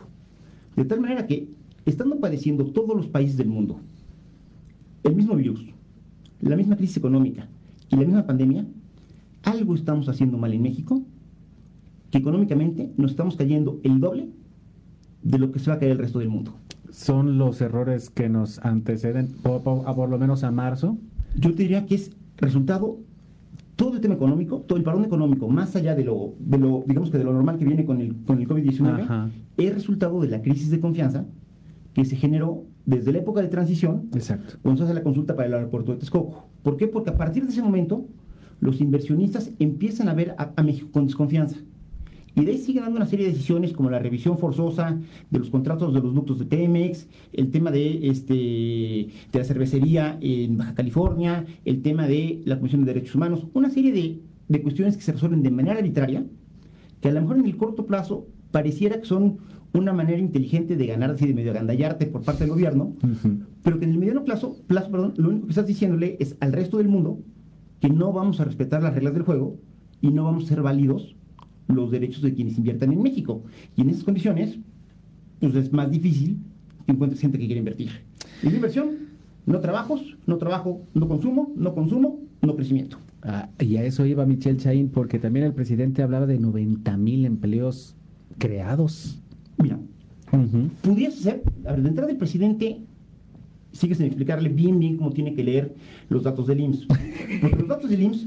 De 0.77 0.85
tal 0.85 1.01
manera 1.01 1.27
que, 1.27 1.49
estando 1.87 2.21
padeciendo 2.21 2.67
todos 2.67 2.95
los 2.97 3.07
países 3.07 3.37
del 3.37 3.49
mundo 3.49 3.81
el 5.03 5.15
mismo 5.15 5.37
virus, 5.37 5.65
la 6.49 6.57
misma 6.57 6.77
crisis 6.77 6.97
económica 6.97 7.49
y 7.91 7.97
la 7.97 8.03
misma 8.03 8.27
pandemia, 8.27 8.65
algo 9.43 9.75
estamos 9.75 10.09
haciendo 10.09 10.39
mal 10.39 10.53
en 10.53 10.63
México, 10.63 11.03
que 12.11 12.19
económicamente 12.19 12.93
nos 12.97 13.13
estamos 13.13 13.37
cayendo 13.37 13.81
el 13.83 14.01
doble 14.01 14.29
de 15.23 15.39
lo 15.39 15.53
que 15.53 15.59
se 15.59 15.71
va 15.71 15.77
a 15.77 15.79
caer 15.79 15.93
el 15.93 15.99
resto 15.99 16.19
del 16.19 16.29
mundo. 16.29 16.55
¿Son 16.91 17.39
los 17.39 17.61
errores 17.61 18.11
que 18.11 18.29
nos 18.29 18.59
anteceden, 18.61 19.29
por, 19.43 19.63
por, 19.63 19.85
por 19.95 20.09
lo 20.09 20.19
menos 20.19 20.45
a 20.45 20.51
marzo? 20.51 20.99
Yo 21.37 21.55
te 21.55 21.63
diría 21.63 21.87
que 21.87 21.97
es 21.97 22.13
resultado 22.39 22.99
todo 23.77 23.95
el 23.95 24.01
tema 24.01 24.15
económico, 24.15 24.61
todo 24.67 24.79
el 24.79 24.85
parón 24.85 25.05
económico, 25.05 25.49
más 25.49 25.77
allá 25.77 25.95
de 25.95 26.05
lo, 26.05 26.33
de 26.39 26.59
lo 26.59 26.85
digamos 26.87 27.11
que 27.11 27.19
de 27.19 27.25
lo 27.25 27.33
normal 27.33 27.59
que 27.59 27.67
viene 27.67 27.85
con 27.85 28.01
el, 28.01 28.17
con 28.25 28.41
el 28.41 28.49
COVID-19, 28.49 29.31
es 29.59 29.75
resultado 29.75 30.21
de 30.21 30.29
la 30.29 30.41
crisis 30.41 30.71
de 30.71 30.81
confianza 30.81 31.27
que 31.93 32.05
se 32.05 32.17
generó 32.17 32.65
desde 32.87 33.13
la 33.13 33.19
época 33.19 33.43
de 33.43 33.49
transición, 33.49 34.09
Exacto. 34.15 34.55
cuando 34.63 34.79
se 34.79 34.85
hace 34.85 34.95
la 34.95 35.03
consulta 35.03 35.35
para 35.35 35.49
el 35.49 35.55
aeropuerto 35.55 35.93
de 35.93 35.99
Texcoco. 35.99 36.49
¿Por 36.63 36.77
qué? 36.77 36.87
Porque 36.87 37.11
a 37.11 37.17
partir 37.17 37.45
de 37.45 37.51
ese 37.51 37.63
momento, 37.63 38.07
los 38.61 38.81
inversionistas 38.81 39.51
empiezan 39.59 40.09
a 40.09 40.15
ver 40.15 40.35
a, 40.39 40.53
a 40.57 40.63
México 40.63 40.89
con 40.93 41.07
desconfianza. 41.07 41.59
Y 42.37 42.45
de 42.45 42.53
ahí 42.53 42.59
siguen 42.59 42.85
dando 42.85 42.99
una 42.99 43.07
serie 43.07 43.27
de 43.27 43.33
decisiones 43.33 43.73
como 43.73 43.89
la 43.89 43.99
revisión 43.99 44.37
forzosa 44.37 44.99
de 45.31 45.39
los 45.39 45.49
contratos 45.49 45.95
de 45.95 46.01
los 46.01 46.15
ductos 46.15 46.39
de 46.39 46.45
Temex, 46.45 47.09
el 47.33 47.51
tema 47.51 47.71
de, 47.71 48.09
este, 48.09 48.35
de 48.35 49.39
la 49.39 49.45
cervecería 49.45 50.19
en 50.21 50.59
Baja 50.59 50.75
California, 50.75 51.47
el 51.65 51.81
tema 51.81 52.07
de 52.07 52.43
la 52.45 52.59
Comisión 52.59 52.83
de 52.85 52.93
Derechos 52.93 53.15
Humanos, 53.15 53.47
una 53.55 53.71
serie 53.71 53.91
de, 53.91 54.21
de 54.49 54.63
cuestiones 54.63 54.97
que 54.97 55.03
se 55.03 55.13
resuelven 55.13 55.43
de 55.43 55.51
manera 55.51 55.79
arbitraria, 55.79 56.27
que 57.01 57.09
a 57.09 57.13
lo 57.13 57.23
mejor 57.23 57.39
en 57.39 57.47
el 57.47 57.57
corto 57.57 57.87
plazo 57.87 58.27
pareciera 58.51 59.01
que 59.01 59.07
son 59.07 59.39
una 59.77 59.93
manera 59.93 60.19
inteligente 60.19 60.77
de 60.77 60.87
ganar 60.87 61.11
así 61.11 61.27
de 61.27 61.35
medio 61.35 61.51
agandallarte 61.51 62.07
por 62.07 62.23
parte 62.23 62.45
del 62.45 62.51
gobierno, 62.51 62.95
uh 63.03 63.07
-huh. 63.07 63.41
pero 63.63 63.79
que 63.79 63.85
en 63.85 63.93
el 63.93 63.99
mediano 63.99 64.25
plazo, 64.25 64.57
plazo 64.67 64.91
perdón, 64.91 65.15
lo 65.17 65.31
único 65.31 65.47
que 65.47 65.53
estás 65.53 65.67
diciéndole 65.67 66.17
es 66.21 66.37
al 66.41 66.53
resto 66.53 66.79
del 66.79 66.89
mundo 66.89 67.21
que 67.81 67.89
no 67.91 68.13
vamos 68.13 68.41
a 68.41 68.45
respetar 68.45 68.83
las 68.83 68.95
reglas 68.95 69.15
del 69.15 69.23
juego 69.23 69.59
y 70.01 70.11
no 70.11 70.25
vamos 70.25 70.45
a 70.45 70.49
ser 70.49 70.63
válidos 70.63 71.17
los 71.69 71.91
derechos 71.91 72.23
de 72.23 72.35
quienes 72.35 72.57
inviertan 72.59 72.93
en 72.93 73.03
México. 73.03 73.43
Y 73.77 73.83
en 73.83 73.91
esas 73.91 74.05
condiciones, 74.05 74.59
pues 75.41 75.55
es 75.55 75.73
más 75.73 75.91
difícil 75.91 76.39
que 76.85 76.93
encuentres 76.93 77.21
gente 77.21 77.39
que 77.39 77.47
quiera 77.47 77.59
invertir. 77.59 77.91
¿Es 78.43 78.53
inversión? 78.53 78.91
No 79.47 79.61
trabajos, 79.61 80.17
no 80.27 80.39
trabajo, 80.39 80.83
no 80.95 81.09
consumo, 81.09 81.53
no 81.57 81.75
consumo, 81.75 82.21
no 82.43 82.57
crecimiento. 82.57 82.99
Ah, 83.23 83.49
y 83.59 83.77
a 83.77 83.85
eso 83.85 84.07
iba 84.07 84.25
Michelle 84.27 84.59
Chaín, 84.59 84.89
porque 84.89 85.19
también 85.19 85.47
el 85.47 85.53
presidente 85.53 86.03
hablaba 86.03 86.27
de 86.27 86.39
90 86.39 86.97
mil 86.97 87.25
empleos 87.25 87.97
creados. 88.39 89.21
Mira, 89.59 89.79
uh 90.33 90.37
-huh. 90.37 90.71
pudiese 90.83 91.23
ser, 91.23 91.43
a 91.65 91.73
ver, 91.73 91.83
de 91.83 91.89
entrada 91.89 92.11
el 92.11 92.19
presidente 92.19 92.81
sigue 93.73 93.95
sin 93.95 94.07
explicarle 94.07 94.49
bien, 94.49 94.79
bien 94.79 94.97
cómo 94.97 95.11
tiene 95.11 95.35
que 95.35 95.45
leer 95.45 95.75
los 96.09 96.23
datos 96.23 96.47
del 96.47 96.61
IMSS. 96.61 96.87
Porque 97.41 97.57
los 97.57 97.69
datos 97.69 97.91
del 97.91 98.03
IMSS 98.03 98.27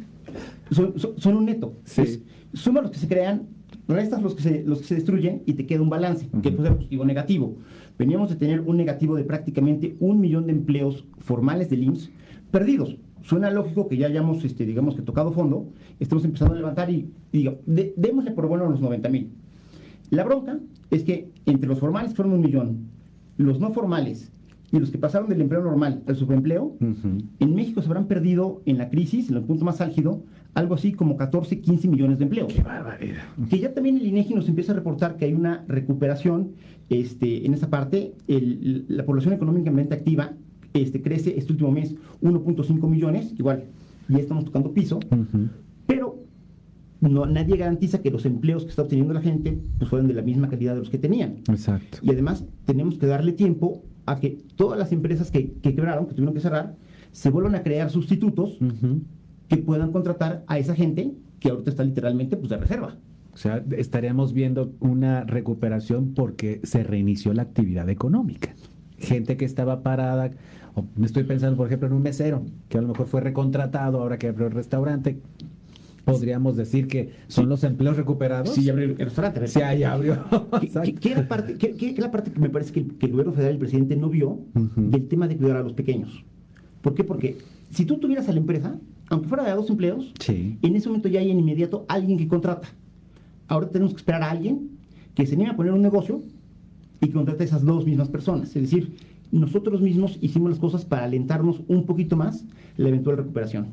son, 0.71 0.99
son, 0.99 1.11
son 1.17 1.37
un 1.37 1.45
neto. 1.45 1.73
Sí. 1.83 2.01
Es, 2.01 2.21
suma 2.53 2.81
los 2.81 2.91
que 2.91 2.97
se 2.99 3.07
crean, 3.07 3.47
restas 3.87 4.21
los 4.21 4.35
que 4.35 4.43
se, 4.43 4.63
los 4.63 4.79
que 4.79 4.85
se 4.85 4.95
destruyen 4.95 5.41
y 5.45 5.53
te 5.53 5.65
queda 5.65 5.81
un 5.81 5.89
balance, 5.89 6.27
uh 6.31 6.37
-huh. 6.37 6.41
que 6.41 6.51
puede 6.51 6.69
ser 6.69 6.77
positivo 6.77 7.03
o 7.03 7.05
negativo. 7.05 7.57
Veníamos 7.97 8.29
de 8.29 8.35
tener 8.35 8.61
un 8.61 8.77
negativo 8.77 9.15
de 9.15 9.23
prácticamente 9.23 9.95
un 9.99 10.21
millón 10.21 10.45
de 10.45 10.53
empleos 10.53 11.05
formales 11.17 11.69
del 11.69 11.83
IMSS 11.83 12.09
perdidos. 12.51 12.97
Suena 13.21 13.51
lógico 13.51 13.87
que 13.87 13.97
ya 13.97 14.07
hayamos, 14.07 14.43
este, 14.45 14.65
digamos 14.65 14.95
que 14.95 15.01
tocado 15.01 15.31
fondo, 15.31 15.67
estamos 15.99 16.23
empezando 16.23 16.53
a 16.53 16.57
levantar 16.57 16.89
y, 16.89 17.11
y 17.31 17.39
digo, 17.39 17.59
de, 17.65 17.93
démosle 17.97 18.31
por 18.31 18.47
bueno 18.47 18.65
a 18.65 18.69
los 18.69 18.79
90 18.79 19.09
mil. 19.09 19.31
La 20.09 20.23
bronca 20.23 20.59
es 20.91 21.03
que 21.03 21.29
entre 21.45 21.67
los 21.67 21.79
formales 21.79 22.13
fueron 22.13 22.33
un 22.33 22.41
millón, 22.41 22.89
los 23.37 23.59
no 23.59 23.71
formales 23.71 24.31
y 24.71 24.79
los 24.79 24.91
que 24.91 24.97
pasaron 24.97 25.29
del 25.29 25.41
empleo 25.41 25.63
normal 25.63 26.03
al 26.07 26.15
subempleo, 26.15 26.75
en 26.79 27.55
México 27.55 27.81
se 27.81 27.87
habrán 27.87 28.05
perdido 28.05 28.61
en 28.65 28.77
la 28.77 28.89
crisis, 28.89 29.29
en 29.29 29.37
el 29.37 29.43
punto 29.43 29.65
más 29.65 29.81
álgido, 29.81 30.23
algo 30.53 30.75
así 30.75 30.93
como 30.93 31.17
14, 31.17 31.59
15 31.61 31.87
millones 31.87 32.19
de 32.19 32.25
empleos. 32.25 32.53
¡Qué 32.53 32.61
barbaridad! 32.61 33.23
Que 33.49 33.59
ya 33.59 33.73
también 33.73 33.97
el 33.97 34.05
INEGI 34.05 34.35
nos 34.35 34.47
empieza 34.47 34.71
a 34.73 34.75
reportar 34.75 35.15
que 35.15 35.25
hay 35.25 35.33
una 35.33 35.63
recuperación 35.67 36.51
este, 36.89 37.45
en 37.45 37.53
esa 37.53 37.69
parte. 37.69 38.13
la 38.27 39.05
población 39.05 39.33
económicamente 39.33 39.95
activa 39.95 40.33
este, 40.73 41.01
crece 41.01 41.37
este 41.37 41.51
último 41.53 41.71
mes 41.71 41.95
1.5 42.21 42.87
millones, 42.87 43.33
igual 43.37 43.65
ya 44.07 44.17
estamos 44.17 44.45
tocando 44.45 44.71
piso, 44.73 44.99
pero 45.09 45.18
no, 47.01 47.25
nadie 47.25 47.55
garantiza 47.57 48.01
que 48.01 48.11
los 48.11 48.25
empleos 48.25 48.63
que 48.63 48.69
está 48.69 48.81
obteniendo 48.81 49.13
la 49.13 49.21
gente 49.21 49.57
pues 49.77 49.89
fueran 49.89 50.07
de 50.07 50.13
la 50.13 50.21
misma 50.21 50.49
calidad 50.49 50.73
de 50.73 50.79
los 50.79 50.89
que 50.89 50.97
tenían. 50.97 51.37
Exacto. 51.49 51.99
Y 52.01 52.11
además 52.11 52.45
tenemos 52.65 52.97
que 52.97 53.05
darle 53.05 53.31
tiempo 53.31 53.83
a 54.05 54.19
que 54.19 54.39
todas 54.55 54.77
las 54.77 54.91
empresas 54.91 55.31
que, 55.31 55.53
quebraron, 55.61 56.07
que 56.07 56.13
tuvieron 56.13 56.33
que 56.33 56.41
cerrar, 56.41 56.75
se 57.11 57.29
vuelvan 57.29 57.55
a 57.55 57.63
crear 57.63 57.89
sustitutos 57.89 58.57
que 59.47 59.57
puedan 59.57 59.91
contratar 59.91 60.43
a 60.47 60.59
esa 60.59 60.75
gente 60.75 61.13
que 61.39 61.49
ahorita 61.49 61.69
está 61.69 61.83
literalmente 61.83 62.35
pues, 62.37 62.49
de 62.49 62.57
reserva. 62.57 62.97
O 63.33 63.37
sea, 63.37 63.63
estaríamos 63.77 64.33
viendo 64.33 64.73
una 64.79 65.23
recuperación 65.23 66.13
porque 66.13 66.59
se 66.63 66.83
reinició 66.83 67.33
la 67.33 67.43
actividad 67.43 67.87
económica. 67.89 68.53
Gente 68.97 69.37
que 69.37 69.45
estaba 69.45 69.81
parada, 69.81 70.31
me 70.95 71.05
estoy 71.05 71.23
pensando, 71.23 71.55
por 71.55 71.67
ejemplo, 71.67 71.87
en 71.87 71.93
un 71.93 72.01
mesero, 72.01 72.43
que 72.67 72.77
a 72.77 72.81
lo 72.81 72.89
mejor 72.89 73.07
fue 73.07 73.21
recontratado 73.21 74.01
ahora 74.01 74.17
que 74.17 74.27
abrió 74.27 74.47
el 74.47 74.53
restaurante, 74.53 75.21
podríamos 76.11 76.55
decir 76.55 76.87
que 76.87 77.11
son 77.27 77.49
los 77.49 77.63
empleos 77.63 77.97
recuperados. 77.97 78.53
Sí, 78.53 78.63
ya 78.63 78.73
abrió 78.73 78.89
el 78.89 78.97
restaurante. 78.97 79.47
Sí, 79.47 79.59
ya 79.59 79.93
abrió. 79.93 80.23
¿Qué, 80.99 81.09
es 81.09 81.17
la 81.17 81.27
parte, 81.27 81.55
qué, 81.57 81.95
la 81.97 82.11
parte 82.11 82.31
que 82.31 82.39
me 82.39 82.49
parece 82.49 82.73
que 82.73 82.79
el, 82.79 83.11
gobierno 83.11 83.33
federal 83.33 83.53
y 83.53 83.55
el 83.55 83.59
presidente 83.59 83.95
no 83.95 84.09
vio 84.09 84.39
del 84.53 85.07
tema 85.07 85.27
de 85.27 85.37
cuidar 85.37 85.57
a 85.57 85.63
los 85.63 85.73
pequeños? 85.73 86.23
¿Por 86.81 86.93
qué? 86.93 87.03
Porque 87.03 87.37
si 87.69 87.85
tú 87.85 87.97
tuvieras 87.97 88.29
a 88.29 88.33
la 88.33 88.39
empresa, 88.39 88.79
aunque 89.09 89.27
fuera 89.27 89.43
de 89.43 89.51
dos 89.51 89.69
empleos, 89.69 90.13
en 90.27 90.75
ese 90.75 90.87
momento 90.87 91.09
ya 91.09 91.19
hay 91.19 91.31
en 91.31 91.39
inmediato 91.39 91.85
alguien 91.87 92.17
que 92.17 92.27
contrata. 92.27 92.67
Ahora 93.47 93.69
tenemos 93.69 93.93
que 93.93 93.97
esperar 93.97 94.23
a 94.23 94.31
alguien 94.31 94.69
que 95.15 95.25
se 95.25 95.35
anime 95.35 95.51
a 95.51 95.55
poner 95.55 95.73
un 95.73 95.81
negocio 95.81 96.21
y 97.01 97.07
que 97.07 97.13
contrate 97.13 97.43
a 97.43 97.45
esas 97.45 97.65
dos 97.65 97.85
mismas 97.85 98.09
personas. 98.09 98.55
Es 98.55 98.61
decir, 98.61 98.95
nosotros 99.31 99.81
mismos 99.81 100.17
hicimos 100.21 100.49
las 100.49 100.59
cosas 100.59 100.85
para 100.85 101.03
alentarnos 101.03 101.61
un 101.67 101.85
poquito 101.85 102.15
más 102.15 102.45
la 102.77 102.89
eventual 102.89 103.17
recuperación. 103.17 103.67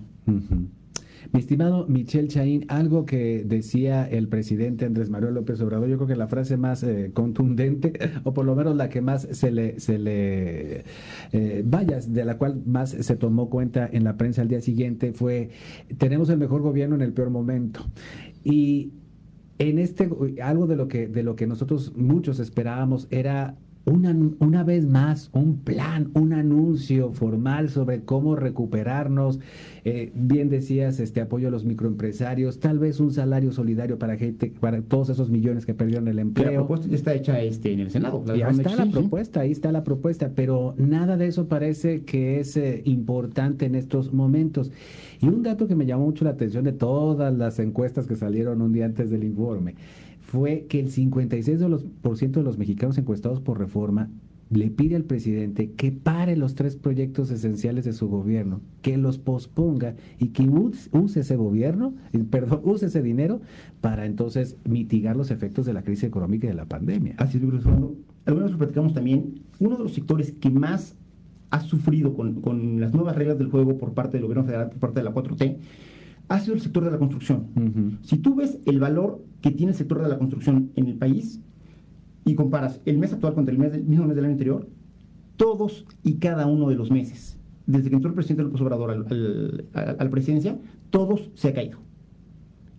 Mi 1.33 1.41
estimado 1.41 1.87
Michel 1.89 2.29
Chaín, 2.29 2.65
algo 2.69 3.05
que 3.05 3.45
decía 3.45 4.09
el 4.09 4.29
presidente 4.29 4.85
Andrés 4.85 5.11
Manuel 5.11 5.35
López 5.35 5.61
Obrador, 5.61 5.89
yo 5.89 5.97
creo 5.97 6.09
que 6.09 6.17
la 6.17 6.29
frase 6.29 6.57
más 6.57 6.83
eh, 6.83 7.11
contundente, 7.13 7.93
o 8.25 8.33
por 8.33 8.45
lo 8.45 8.55
menos 8.55 8.77
la 8.77 8.89
que 8.89 9.01
más 9.01 9.27
se 9.31 9.51
le, 9.51 9.81
se 9.81 9.99
le 9.99 10.85
eh, 11.33 11.63
vaya, 11.65 12.01
de 12.01 12.25
la 12.25 12.39
cual 12.39 12.63
más 12.65 12.91
se 12.91 13.17
tomó 13.17 13.51
cuenta 13.51 13.89
en 13.91 14.05
la 14.05 14.17
prensa 14.17 14.43
al 14.43 14.49
día 14.49 14.61
siguiente, 14.61 15.13
fue, 15.13 15.51
tenemos 15.99 16.29
el 16.31 16.39
mejor 16.39 16.63
gobierno 16.63 16.95
en 16.95 17.03
el 17.03 17.13
peor 17.13 17.31
momento. 17.31 17.81
Y 18.45 18.93
en 19.59 19.79
este, 19.79 20.09
algo 20.43 20.67
de 20.67 20.77
lo 20.77 20.89
que, 20.89 21.09
de 21.09 21.23
lo 21.23 21.35
que 21.37 21.47
nosotros 21.47 21.93
muchos 21.97 22.39
esperábamos 22.39 23.09
era 23.11 23.57
una, 23.87 24.15
una, 24.41 24.65
vez 24.65 24.85
más 24.85 25.31
un 25.33 25.59
plan, 25.59 26.11
un 26.15 26.33
anuncio 26.33 27.13
formal 27.13 27.71
sobre 27.71 28.03
cómo 28.03 28.35
recuperarnos. 28.35 29.39
Eh, 29.85 30.11
bien 30.15 30.49
decías, 30.49 30.99
este 30.99 31.21
apoyo 31.21 31.49
a 31.49 31.51
los 31.53 31.65
microempresarios, 31.65 32.59
tal 32.59 32.81
vez 32.81 32.99
un 32.99 33.13
salario 33.13 33.53
solidario 33.53 33.99
para 33.99 34.17
gente, 34.17 34.53
para 34.59 34.83
todos 34.83 35.11
esos 35.11 35.31
millones 35.31 35.65
que 35.65 35.75
perdieron 35.75 36.09
el 36.09 36.19
empleo. 36.19 36.51
La 36.51 36.57
propuesta 36.57 36.89
ya 36.89 36.97
está 36.97 37.15
hecha 37.15 37.41
este, 37.41 37.73
en 37.73 37.81
el 37.81 37.91
Senado. 37.91 38.25
Ya 38.35 38.49
está 38.49 38.75
la 38.75 38.91
propuesta, 38.91 39.41
ahí 39.41 39.53
está 39.53 39.71
la 39.71 39.85
propuesta, 39.85 40.33
pero 40.35 40.75
nada 40.77 41.17
de 41.17 41.29
eso 41.29 41.47
parece 41.47 42.03
que 42.03 42.41
es 42.41 42.57
eh, 42.57 42.83
importante 42.85 43.67
en 43.67 43.77
estos 43.77 44.13
momentos. 44.13 44.73
Y 45.21 45.29
un 45.29 45.45
dato 45.45 45.69
que 45.69 45.77
me 45.77 45.87
llamó 45.87 46.07
mucho 46.07 46.25
la 46.25 46.33
atención 46.33 46.65
de 46.65 46.73
todas 46.73 47.33
las 47.33 47.61
encuestas 47.61 48.09
que 48.09 48.17
salieron 48.17 48.61
un 48.61 48.73
día 48.73 48.85
antes 48.85 49.11
del 49.11 49.23
informe 49.23 49.75
fue 50.27 50.67
que 50.69 50.81
el 50.81 50.91
56% 50.91 51.57
de 51.57 51.69
los, 51.69 51.85
por 51.85 52.19
ciento 52.19 52.41
de 52.41 52.45
los 52.45 52.59
mexicanos 52.59 52.99
encuestados 52.99 53.41
por 53.41 53.59
reforma 53.59 54.11
le 54.51 54.71
pide 54.71 54.97
al 54.97 55.05
presidente 55.05 55.73
que 55.73 55.93
pare 55.93 56.37
los 56.37 56.55
tres 56.55 56.77
proyectos 56.77 57.31
esenciales 57.31 57.85
de 57.85 57.93
su 57.93 58.09
gobierno, 58.09 58.61
que 58.83 58.97
los 58.97 59.19
posponga 59.19 59.95
y 60.19 60.29
que 60.29 60.49
use 60.49 61.21
ese 61.21 61.37
gobierno, 61.37 61.95
eh, 62.13 62.25
perdón, 62.29 62.61
use 62.65 62.87
ese 62.87 63.03
dinero 63.03 63.41
para 63.81 64.05
entonces 64.05 64.57
mitigar 64.65 65.17
los 65.17 65.31
efectos 65.31 65.65
de 65.65 65.73
la 65.73 65.83
crisis 65.83 66.05
económica 66.05 66.47
y 66.47 66.51
de 66.51 66.57
la 66.57 66.67
pandemia. 66.67 67.15
Así 67.19 67.39
es, 67.39 67.67
Algunos 68.25 68.51
lo 68.53 68.59
platicamos 68.59 68.95
también. 68.95 69.43
Uno 69.61 69.77
de 69.77 69.85
los 69.85 69.95
sectores 69.95 70.33
que 70.33 70.51
más 70.51 70.97
ha 71.51 71.61
sufrido 71.61 72.15
con, 72.15 72.41
con, 72.41 72.81
las 72.81 72.93
nuevas 72.93 73.15
reglas 73.15 73.39
del 73.39 73.49
juego 73.49 73.79
por 73.79 73.95
parte 73.95 74.17
del 74.17 74.23
gobierno 74.23 74.45
federal, 74.45 74.71
por 74.71 74.79
parte 74.79 75.01
de 75.01 75.05
la 75.05 75.15
4T, 75.15 75.57
ha 76.29 76.41
sido 76.41 76.55
el 76.55 76.61
sector 76.61 76.85
de 76.85 76.91
la 76.91 76.99
construcción. 76.99 77.99
Si 78.03 78.19
tú 78.19 78.35
ves 78.35 78.59
el 78.67 78.81
valor 78.81 79.25
que 79.41 79.51
tiene 79.51 79.73
el 79.73 79.79
sector 79.79 80.03
de 80.03 80.09
la 80.09 80.19
construcción 80.19 80.73
en 80.77 80.87
el 80.87 80.97
país 80.97 81.41
y 82.25 82.35
comparas 82.35 82.81
el 82.85 82.99
mes 82.99 83.13
actual 83.13 83.35
contra 83.35 83.53
el, 83.53 83.59
mes, 83.59 83.85
mismo 83.85 84.07
mes 84.07 84.17
del 84.17 84.25
año 84.25 84.33
anterior, 84.33 84.69
todos 85.37 85.87
y 86.03 86.15
cada 86.15 86.47
uno 86.47 86.69
de 86.69 86.75
los 86.75 86.91
meses, 86.91 87.39
desde 87.67 87.91
que 87.91 87.97
entró 87.97 88.09
el 88.09 88.15
presidente 88.15 88.45
López 88.45 88.61
Obrador 88.61 89.07
a 89.75 90.05
la 90.05 90.11
presidencia, 90.11 90.59
todos 90.91 91.31
se 91.35 91.49
ha 91.49 91.55
caído. 91.55 91.79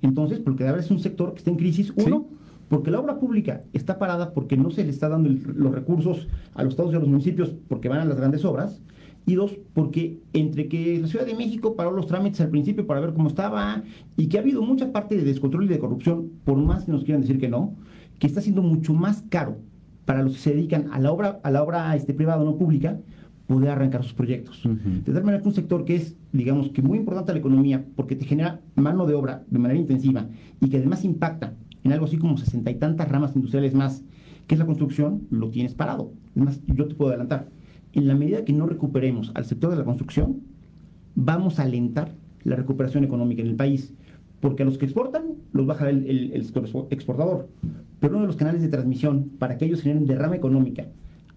Entonces, 0.01 0.39
porque 0.39 0.67
ahora 0.67 0.81
es 0.81 0.91
un 0.91 0.99
sector 0.99 1.31
que 1.31 1.39
está 1.39 1.49
en 1.49 1.57
crisis, 1.57 1.93
uno, 1.95 2.27
porque 2.69 2.91
la 2.91 2.99
obra 2.99 3.19
pública 3.19 3.63
está 3.73 3.97
parada 3.97 4.33
porque 4.33 4.57
no 4.57 4.69
se 4.71 4.83
le 4.83 4.89
está 4.89 5.07
dando 5.09 5.29
los 5.29 5.73
recursos 5.73 6.27
a 6.53 6.63
los 6.63 6.73
estados 6.73 6.93
y 6.93 6.97
a 6.97 6.99
los 6.99 7.07
municipios 7.07 7.53
porque 7.67 7.89
van 7.89 7.99
a 7.99 8.05
las 8.05 8.17
grandes 8.17 8.43
obras, 8.43 8.81
y 9.27 9.35
dos, 9.35 9.57
porque 9.73 10.21
entre 10.31 10.69
que 10.69 10.99
la 11.01 11.07
Ciudad 11.07 11.25
de 11.25 11.35
México 11.35 11.75
paró 11.75 11.91
los 11.91 12.07
trámites 12.07 12.39
al 12.39 12.49
principio 12.49 12.87
para 12.87 13.01
ver 13.01 13.13
cómo 13.13 13.27
estaba 13.27 13.83
y 14.15 14.27
que 14.27 14.37
ha 14.37 14.41
habido 14.41 14.61
mucha 14.61 14.93
parte 14.93 15.17
de 15.17 15.23
descontrol 15.23 15.65
y 15.65 15.67
de 15.67 15.79
corrupción, 15.79 16.31
por 16.45 16.57
más 16.57 16.85
que 16.85 16.93
nos 16.93 17.03
quieran 17.03 17.21
decir 17.21 17.37
que 17.37 17.49
no, 17.49 17.75
que 18.19 18.25
está 18.25 18.39
siendo 18.39 18.61
mucho 18.61 18.93
más 18.93 19.25
caro 19.29 19.57
para 20.05 20.23
los 20.23 20.31
que 20.33 20.39
se 20.39 20.53
dedican 20.53 20.87
a 20.93 20.99
la 20.99 21.11
obra, 21.11 21.41
a 21.43 21.51
la 21.51 21.61
obra 21.61 21.93
este, 21.97 22.13
privada 22.13 22.41
o 22.41 22.45
no 22.45 22.55
pública, 22.55 23.01
poder 23.47 23.69
arrancar 23.69 24.01
sus 24.03 24.13
proyectos. 24.13 24.63
De 24.63 25.11
tal 25.11 25.25
manera 25.25 25.41
que 25.41 25.49
un 25.49 25.55
sector 25.55 25.83
que 25.83 25.97
es, 25.97 26.15
digamos, 26.31 26.69
que 26.69 26.81
muy 26.81 26.97
importante 26.97 27.31
a 27.31 27.33
la 27.33 27.39
economía 27.39 27.83
porque 27.97 28.15
te 28.15 28.23
genera 28.23 28.61
mano 28.75 29.05
de 29.05 29.13
obra 29.13 29.43
de 29.49 29.59
manera 29.59 29.77
intensiva 29.77 30.29
y 30.61 30.69
que 30.69 30.77
además 30.77 31.03
impacta 31.03 31.53
en 31.83 31.91
algo 31.91 32.05
así 32.05 32.17
como 32.17 32.37
sesenta 32.37 32.71
y 32.71 32.75
tantas 32.75 33.09
ramas 33.09 33.35
industriales 33.35 33.73
más, 33.73 34.05
que 34.47 34.55
es 34.55 34.59
la 34.59 34.65
construcción, 34.65 35.27
lo 35.31 35.49
tienes 35.49 35.73
parado. 35.75 36.13
Es 36.33 36.41
más, 36.41 36.61
yo 36.67 36.87
te 36.87 36.95
puedo 36.95 37.09
adelantar 37.09 37.49
en 37.97 38.07
la 38.07 38.15
medida 38.15 38.45
que 38.45 38.53
no 38.53 38.67
recuperemos 38.67 39.31
al 39.33 39.45
sector 39.45 39.71
de 39.71 39.77
la 39.77 39.83
construcción, 39.83 40.41
vamos 41.15 41.59
a 41.59 41.63
alentar 41.63 42.13
la 42.43 42.55
recuperación 42.55 43.03
económica 43.03 43.41
en 43.41 43.47
el 43.47 43.55
país. 43.55 43.93
Porque 44.39 44.61
a 44.61 44.65
los 44.67 44.77
que 44.77 44.85
exportan 44.85 45.33
los 45.51 45.65
baja 45.65 45.89
el, 45.89 46.31
el, 46.31 46.45
sector 46.45 46.65
exportador. 46.91 47.49
Pero 47.99 48.13
uno 48.13 48.21
de 48.21 48.27
los 48.27 48.35
canales 48.35 48.61
de 48.61 48.67
transmisión 48.67 49.31
para 49.39 49.57
que 49.57 49.65
ellos 49.65 49.81
generen 49.81 50.05
derrama 50.05 50.35
económica 50.35 50.85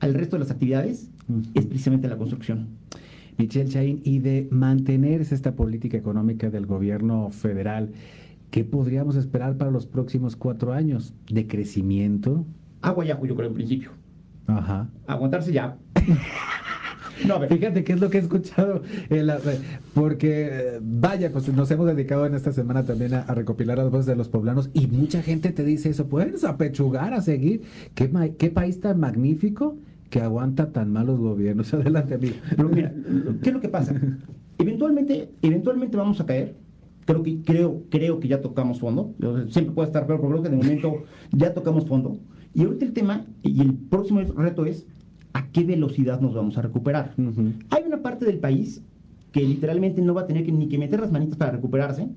al 0.00 0.12
resto 0.12 0.36
de 0.36 0.40
las 0.40 0.50
actividades 0.50 1.10
es 1.54 1.64
precisamente 1.64 2.08
la 2.08 2.18
construcción. 2.18 2.68
Michelle 3.38 3.70
Chain, 3.70 4.02
y 4.04 4.18
de 4.18 4.46
mantenerse 4.50 5.34
esta 5.34 5.52
política 5.54 5.96
económica 5.96 6.50
del 6.50 6.66
gobierno 6.66 7.30
federal, 7.30 7.92
¿qué 8.50 8.64
podríamos 8.64 9.16
esperar 9.16 9.56
para 9.56 9.70
los 9.70 9.86
próximos 9.86 10.36
cuatro 10.36 10.74
años? 10.74 11.14
¿De 11.30 11.46
crecimiento? 11.46 12.44
Agua 12.82 13.06
y 13.06 13.10
ajo, 13.10 13.24
yo 13.24 13.34
creo, 13.34 13.48
en 13.48 13.54
principio. 13.54 13.92
Ajá. 14.46 14.88
Aguantarse 15.06 15.52
ya. 15.52 15.78
No, 17.26 17.40
fíjate 17.40 17.84
qué 17.84 17.92
es 17.92 18.00
lo 18.00 18.10
que 18.10 18.18
he 18.18 18.20
escuchado, 18.20 18.82
porque 19.94 20.78
vaya, 20.80 21.30
pues 21.32 21.52
nos 21.52 21.70
hemos 21.70 21.86
dedicado 21.86 22.26
en 22.26 22.34
esta 22.34 22.52
semana 22.52 22.84
también 22.84 23.14
a, 23.14 23.22
recopilar 23.34 23.78
las 23.78 23.90
voces 23.90 24.06
de 24.06 24.16
los 24.16 24.28
poblanos 24.28 24.70
y 24.72 24.86
mucha 24.86 25.22
gente 25.22 25.50
te 25.52 25.64
dice 25.64 25.90
eso, 25.90 26.08
puedes 26.08 26.44
apechugar, 26.44 27.14
a 27.14 27.20
seguir. 27.20 27.62
¿Qué, 27.94 28.10
qué 28.38 28.50
país 28.50 28.80
tan 28.80 29.00
magnífico 29.00 29.76
que 30.08 30.20
aguanta 30.20 30.72
tan 30.72 30.92
malos 30.92 31.18
gobiernos? 31.18 31.72
Adelante, 31.74 32.14
amigo. 32.14 32.36
Pero 32.56 32.68
mira, 32.68 32.92
¿qué 33.42 33.50
es 33.50 33.54
lo 33.54 33.60
que 33.60 33.68
pasa? 33.68 33.94
Eventualmente, 34.58 35.30
eventualmente 35.42 35.96
vamos 35.96 36.20
a 36.20 36.26
caer. 36.26 36.54
Creo 37.04 37.22
que, 37.22 37.42
creo, 37.42 37.82
creo 37.90 38.20
que 38.20 38.28
ya 38.28 38.40
tocamos 38.40 38.78
fondo. 38.78 39.14
Siempre 39.48 39.74
puede 39.74 39.88
estar 39.88 40.06
peor, 40.06 40.20
pero 40.20 40.30
creo 40.30 40.42
que 40.42 40.48
de 40.48 40.56
momento 40.56 41.04
ya 41.32 41.52
tocamos 41.52 41.86
fondo. 41.86 42.18
Y 42.54 42.64
ahorita 42.64 42.84
el 42.84 42.92
tema 42.92 43.26
y 43.42 43.60
el 43.60 43.74
próximo 43.74 44.20
reto 44.20 44.64
es 44.64 44.86
a 45.32 45.48
qué 45.48 45.64
velocidad 45.64 46.20
nos 46.20 46.34
vamos 46.34 46.56
a 46.58 46.62
recuperar. 46.62 47.14
Hay 47.70 47.82
una 47.86 48.02
parte 48.02 48.24
del 48.24 48.38
país 48.38 48.82
que 49.32 49.42
literalmente 49.42 50.02
no 50.02 50.14
va 50.14 50.22
a 50.22 50.26
tener 50.26 50.44
que, 50.44 50.52
ni 50.52 50.68
que 50.68 50.78
meter 50.78 51.00
las 51.00 51.12
manitas 51.12 51.36
para 51.36 51.52
recuperarse, 51.52 52.08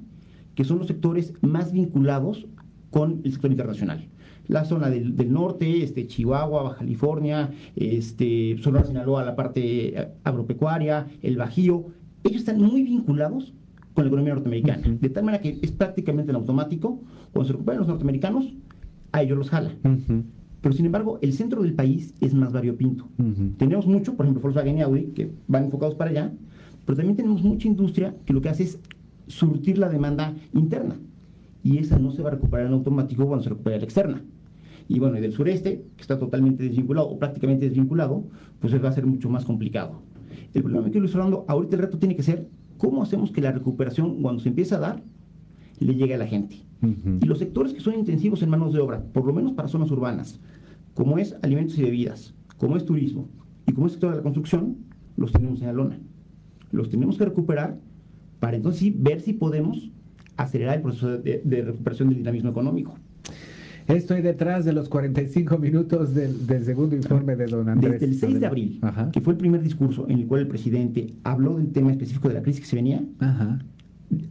que 0.56 0.64
son 0.64 0.80
los 0.80 0.88
sectores 0.88 1.34
más 1.42 1.72
vinculados 1.72 2.48
con 2.90 3.22
el 3.24 3.32
sector 3.32 3.52
internacional. 3.52 4.08
La 4.48 4.66
zona 4.66 4.90
del, 4.90 5.32
norte, 5.32 5.84
este, 5.84 6.06
Chihuahua, 6.06 6.64
Baja 6.64 6.78
California, 6.80 7.52
este, 7.76 8.58
Sonora, 8.62 8.86
Sinaloa, 8.86 9.24
la 9.24 9.36
parte 9.36 10.00
eh, 10.00 10.08
agropecuaria, 10.24 11.08
el 11.22 11.38
Bajío, 11.38 11.86
ellos 12.24 12.42
están 12.42 12.62
muy 12.62 12.84
vinculados 12.84 13.54
con 13.94 14.04
la 14.04 14.08
economía 14.10 14.34
norteamericana. 14.34 14.84
De 15.00 15.10
tal 15.10 15.24
manera 15.24 15.42
que 15.42 15.60
es 15.62 15.72
prácticamente 15.72 16.32
en 16.32 16.36
automático, 16.36 17.02
cuando 17.32 17.48
se 17.48 17.54
recuperan 17.54 17.80
los 17.80 17.88
norteamericanos, 17.88 18.54
a 19.12 19.22
ellos 19.22 19.38
los 19.38 19.50
jala. 19.50 19.72
Pero 20.64 20.74
sin 20.74 20.86
embargo, 20.86 21.20
el 21.22 21.34
centro 21.34 21.62
del 21.62 21.74
país 21.74 22.14
es 22.22 22.34
más 22.34 22.54
variopinto. 22.54 23.10
Tenemos 23.58 23.86
mucho, 23.86 24.16
por 24.16 24.26
ejemplo, 24.26 24.42
Volkswagen 24.42 24.78
y 24.78 24.82
Audi, 24.82 25.08
que 25.08 25.30
van 25.46 25.66
enfocados 25.66 25.94
para 25.96 26.12
allá, 26.12 26.32
pero 26.86 26.96
también 26.96 27.18
tenemos 27.18 27.44
mucha 27.44 27.68
industria 27.68 28.16
que 28.26 28.32
lo 28.32 28.42
que 28.42 28.48
hace 28.48 28.64
es 28.64 28.80
surtir 29.28 29.78
la 29.78 29.90
demanda 29.90 30.34
interna. 30.54 30.96
Y 31.64 31.80
esa 31.80 32.00
no 32.00 32.12
se 32.12 32.22
va 32.22 32.30
a 32.30 32.32
recuperar 32.32 32.68
en 32.68 32.74
automático 32.74 33.28
cuando 33.28 33.44
se 33.44 33.50
recupere 33.50 33.78
la 33.78 33.84
externa. 33.84 34.22
Y 34.88 35.00
bueno, 35.00 35.18
y 35.18 35.22
del 35.22 35.34
sureste, 35.34 35.84
que 35.98 36.02
está 36.02 36.18
totalmente 36.18 36.64
desvinculado 36.64 37.10
o 37.10 37.20
prácticamente 37.20 37.68
desvinculado, 37.68 38.24
pues 38.62 38.74
va 38.82 38.88
a 38.88 38.94
ser 38.94 39.06
mucho 39.06 39.30
más 39.30 39.44
complicado. 39.44 40.02
El 40.54 40.64
problema 40.64 40.90
que 40.90 40.98
estoy 40.98 41.12
hablando, 41.14 41.44
ahorita 41.50 41.76
el 41.76 41.82
reto 41.82 41.98
tiene 41.98 42.16
que 42.16 42.24
ser 42.24 42.48
cómo 42.78 43.04
hacemos 43.04 43.34
que 43.34 43.42
la 43.42 43.52
recuperación, 43.52 44.22
cuando 44.22 44.42
se 44.42 44.48
empieza 44.48 44.78
a 44.78 44.80
dar, 44.80 45.04
le 45.80 45.94
llegue 45.96 46.14
a 46.14 46.18
la 46.18 46.28
gente. 46.28 46.56
Y 47.22 47.26
los 47.26 47.40
sectores 47.40 47.74
que 47.74 47.80
son 47.80 47.96
intensivos 47.96 48.42
en 48.42 48.50
manos 48.50 48.74
de 48.74 48.80
obra, 48.80 49.04
por 49.14 49.26
lo 49.26 49.34
menos 49.34 49.54
para 49.54 49.68
zonas 49.68 49.90
urbanas, 49.92 50.40
como 50.94 51.18
es 51.18 51.36
alimentos 51.42 51.78
y 51.78 51.84
bebidas, 51.84 52.34
como 52.58 52.78
es 52.78 52.86
turismo 52.86 53.30
y 53.66 53.74
como 53.74 53.88
es 53.88 53.94
sector 53.94 54.12
de 54.12 54.18
la 54.18 54.24
construcción, 54.24 54.78
los 55.16 55.32
tenemos 55.32 55.62
en 55.62 55.68
la 55.68 55.74
lona. 55.74 56.00
Los 56.72 56.90
tenemos 56.90 57.18
que 57.18 57.26
recuperar 57.26 57.80
para 58.40 58.58
entonces 58.58 58.82
sí 58.82 58.96
ver 58.98 59.22
si 59.22 59.34
podemos 59.34 59.92
acelerar 60.36 60.78
el 60.78 60.82
proceso 60.82 61.18
de, 61.18 61.64
recuperación 61.66 62.10
del 62.10 62.18
dinamismo 62.18 62.50
económico. 62.50 62.96
Estoy 63.88 64.22
detrás 64.22 64.66
de 64.66 64.74
los 64.74 64.88
45 64.88 65.58
minutos 65.58 66.14
del, 66.14 66.64
segundo 66.64 66.96
informe 66.96 67.36
de 67.36 67.48
don 67.48 67.68
Andrés. 67.70 67.94
Desde 67.94 68.06
el 68.06 68.16
6 68.16 68.40
de 68.40 68.46
abril, 68.46 68.82
que 69.12 69.22
fue 69.22 69.34
el 69.34 69.40
primer 69.40 69.62
discurso 69.62 70.08
en 70.10 70.20
el 70.20 70.28
cual 70.28 70.42
el 70.42 70.48
presidente 70.48 71.14
habló 71.24 71.58
del 71.58 71.72
tema 71.72 71.92
específico 71.92 72.30
de 72.30 72.36
la 72.36 72.42
crisis 72.42 72.62
que 72.62 72.68
se 72.68 72.76
venía, 72.76 73.04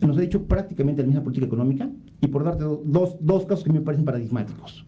nos 0.00 0.16
ha 0.16 0.20
dicho 0.20 0.44
prácticamente 0.44 1.02
la 1.02 1.08
misma 1.08 1.22
política 1.22 1.46
económica 1.46 1.90
y 2.20 2.26
por 2.28 2.44
darte 2.44 2.64
dos, 2.64 3.16
dos 3.20 3.46
casos 3.46 3.64
que 3.64 3.72
me 3.72 3.80
parecen 3.80 4.04
paradigmáticos. 4.04 4.86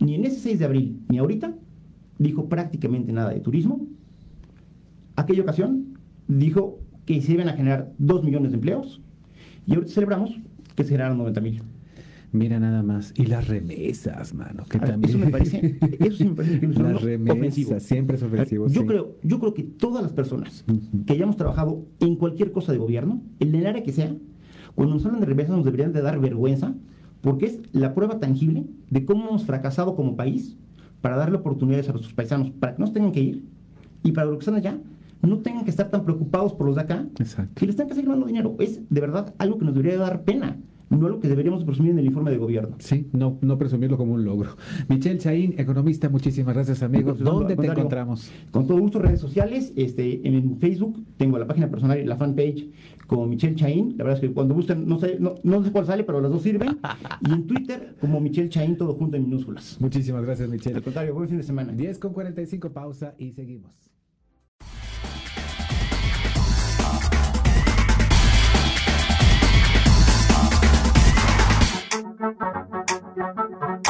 Ni 0.00 0.14
en 0.14 0.24
ese 0.24 0.40
6 0.40 0.58
de 0.58 0.64
abril, 0.64 1.00
ni 1.08 1.18
ahorita, 1.18 1.54
dijo 2.18 2.48
prácticamente 2.48 3.12
nada 3.12 3.30
de 3.30 3.40
turismo. 3.40 3.86
Aquella 5.16 5.42
ocasión 5.42 5.98
dijo 6.28 6.78
que 7.04 7.20
se 7.20 7.32
iban 7.32 7.48
a 7.48 7.54
generar 7.54 7.92
2 7.98 8.24
millones 8.24 8.50
de 8.50 8.56
empleos 8.56 9.00
y 9.66 9.74
ahorita 9.74 9.92
celebramos 9.92 10.38
que 10.74 10.84
se 10.84 10.90
generaron 10.90 11.18
90 11.18 11.40
mil. 11.40 11.62
Mira 12.36 12.60
nada 12.60 12.82
más. 12.82 13.12
Y 13.16 13.26
las 13.26 13.48
remesas, 13.48 14.34
mano. 14.34 14.64
Que 14.68 14.78
también... 14.78 15.10
Eso 15.10 15.18
me 15.18 15.30
parece, 15.30 15.78
eso 16.00 16.16
sí 16.16 16.24
me 16.24 16.34
parece 16.34 16.60
que 16.60 16.66
las 16.68 17.02
remesas, 17.02 17.82
siempre 17.82 18.16
es 18.16 18.22
ofensivo. 18.22 18.68
Yo, 18.68 18.86
creo, 18.86 19.16
yo 19.22 19.40
creo 19.40 19.54
que 19.54 19.62
todas 19.62 20.02
las 20.02 20.12
personas 20.12 20.64
que 21.06 21.12
hayamos 21.12 21.36
trabajado 21.36 21.86
en 22.00 22.16
cualquier 22.16 22.52
cosa 22.52 22.72
de 22.72 22.78
gobierno, 22.78 23.22
en 23.40 23.54
el 23.54 23.66
área 23.66 23.82
que 23.82 23.92
sea, 23.92 24.14
cuando 24.74 24.94
nos 24.94 25.06
hablan 25.06 25.20
de 25.20 25.26
remesas 25.26 25.56
nos 25.56 25.64
deberían 25.64 25.92
de 25.92 26.02
dar 26.02 26.20
vergüenza, 26.20 26.74
porque 27.22 27.46
es 27.46 27.60
la 27.72 27.94
prueba 27.94 28.20
tangible 28.20 28.66
de 28.90 29.04
cómo 29.04 29.28
hemos 29.28 29.44
fracasado 29.44 29.96
como 29.96 30.16
país 30.16 30.56
para 31.00 31.16
darle 31.16 31.38
oportunidades 31.38 31.88
a 31.88 31.92
nuestros 31.92 32.14
paisanos, 32.14 32.50
para 32.50 32.74
que 32.74 32.80
no 32.80 32.86
se 32.86 32.92
tengan 32.92 33.12
que 33.12 33.20
ir 33.20 33.44
y 34.02 34.12
para 34.12 34.26
los 34.26 34.36
que 34.36 34.40
están 34.40 34.56
allá 34.56 34.78
no 35.22 35.38
tengan 35.38 35.64
que 35.64 35.70
estar 35.70 35.90
tan 35.90 36.04
preocupados 36.04 36.52
por 36.52 36.66
los 36.66 36.76
de 36.76 36.82
acá, 36.82 37.06
Exacto. 37.18 37.52
que 37.56 37.66
les 37.66 37.74
están 37.74 37.88
que 37.88 37.94
seguir 37.94 38.10
dando 38.10 38.26
dinero. 38.26 38.54
Es 38.58 38.80
de 38.88 39.00
verdad 39.00 39.34
algo 39.38 39.58
que 39.58 39.64
nos 39.64 39.74
debería 39.74 39.98
dar 39.98 40.22
pena 40.22 40.56
no 40.88 41.08
lo 41.08 41.20
que 41.20 41.28
deberíamos 41.28 41.64
presumir 41.64 41.92
en 41.92 41.98
el 41.98 42.06
informe 42.06 42.30
de 42.30 42.38
gobierno. 42.38 42.76
Sí, 42.78 43.08
no, 43.12 43.38
no 43.40 43.58
presumirlo 43.58 43.96
como 43.96 44.14
un 44.14 44.24
logro. 44.24 44.56
Michelle 44.88 45.18
Chaín, 45.18 45.54
economista, 45.58 46.08
muchísimas 46.08 46.54
gracias, 46.54 46.82
amigos. 46.82 47.18
¿Dónde 47.18 47.56
te 47.56 47.66
encontramos? 47.66 48.30
Con 48.50 48.66
todo 48.66 48.78
gusto, 48.78 48.98
redes 48.98 49.20
sociales, 49.20 49.72
este, 49.76 50.26
en 50.26 50.58
Facebook 50.58 51.04
tengo 51.16 51.38
la 51.38 51.46
página 51.46 51.68
personal 51.68 51.98
y 51.98 52.04
la 52.04 52.16
fanpage 52.16 52.68
como 53.06 53.26
Michelle 53.26 53.56
Chaín. 53.56 53.94
La 53.96 54.04
verdad 54.04 54.22
es 54.22 54.28
que 54.28 54.34
cuando 54.34 54.54
buscan, 54.54 54.86
no 54.86 54.98
sé, 54.98 55.16
no, 55.18 55.34
no 55.42 55.64
sé 55.64 55.72
cuál 55.72 55.86
sale, 55.86 56.04
pero 56.04 56.20
las 56.20 56.30
dos 56.30 56.42
sirven. 56.42 56.78
y 57.20 57.32
en 57.32 57.46
Twitter 57.46 57.96
como 58.00 58.20
Michelle 58.20 58.48
Chaín, 58.48 58.76
todo 58.76 58.94
junto 58.94 59.16
en 59.16 59.24
minúsculas. 59.24 59.76
Muchísimas 59.80 60.24
gracias, 60.24 60.48
Michelle. 60.48 60.76
Al 60.76 60.82
contrario, 60.82 61.14
buen 61.14 61.28
fin 61.28 61.38
de 61.38 61.44
semana. 61.44 61.72
10 61.72 61.98
con 61.98 62.12
45, 62.12 62.72
pausa 62.72 63.14
y 63.18 63.32
seguimos. 63.32 63.95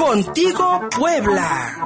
Contigo 0.06 0.88
Puebla. 0.96 1.84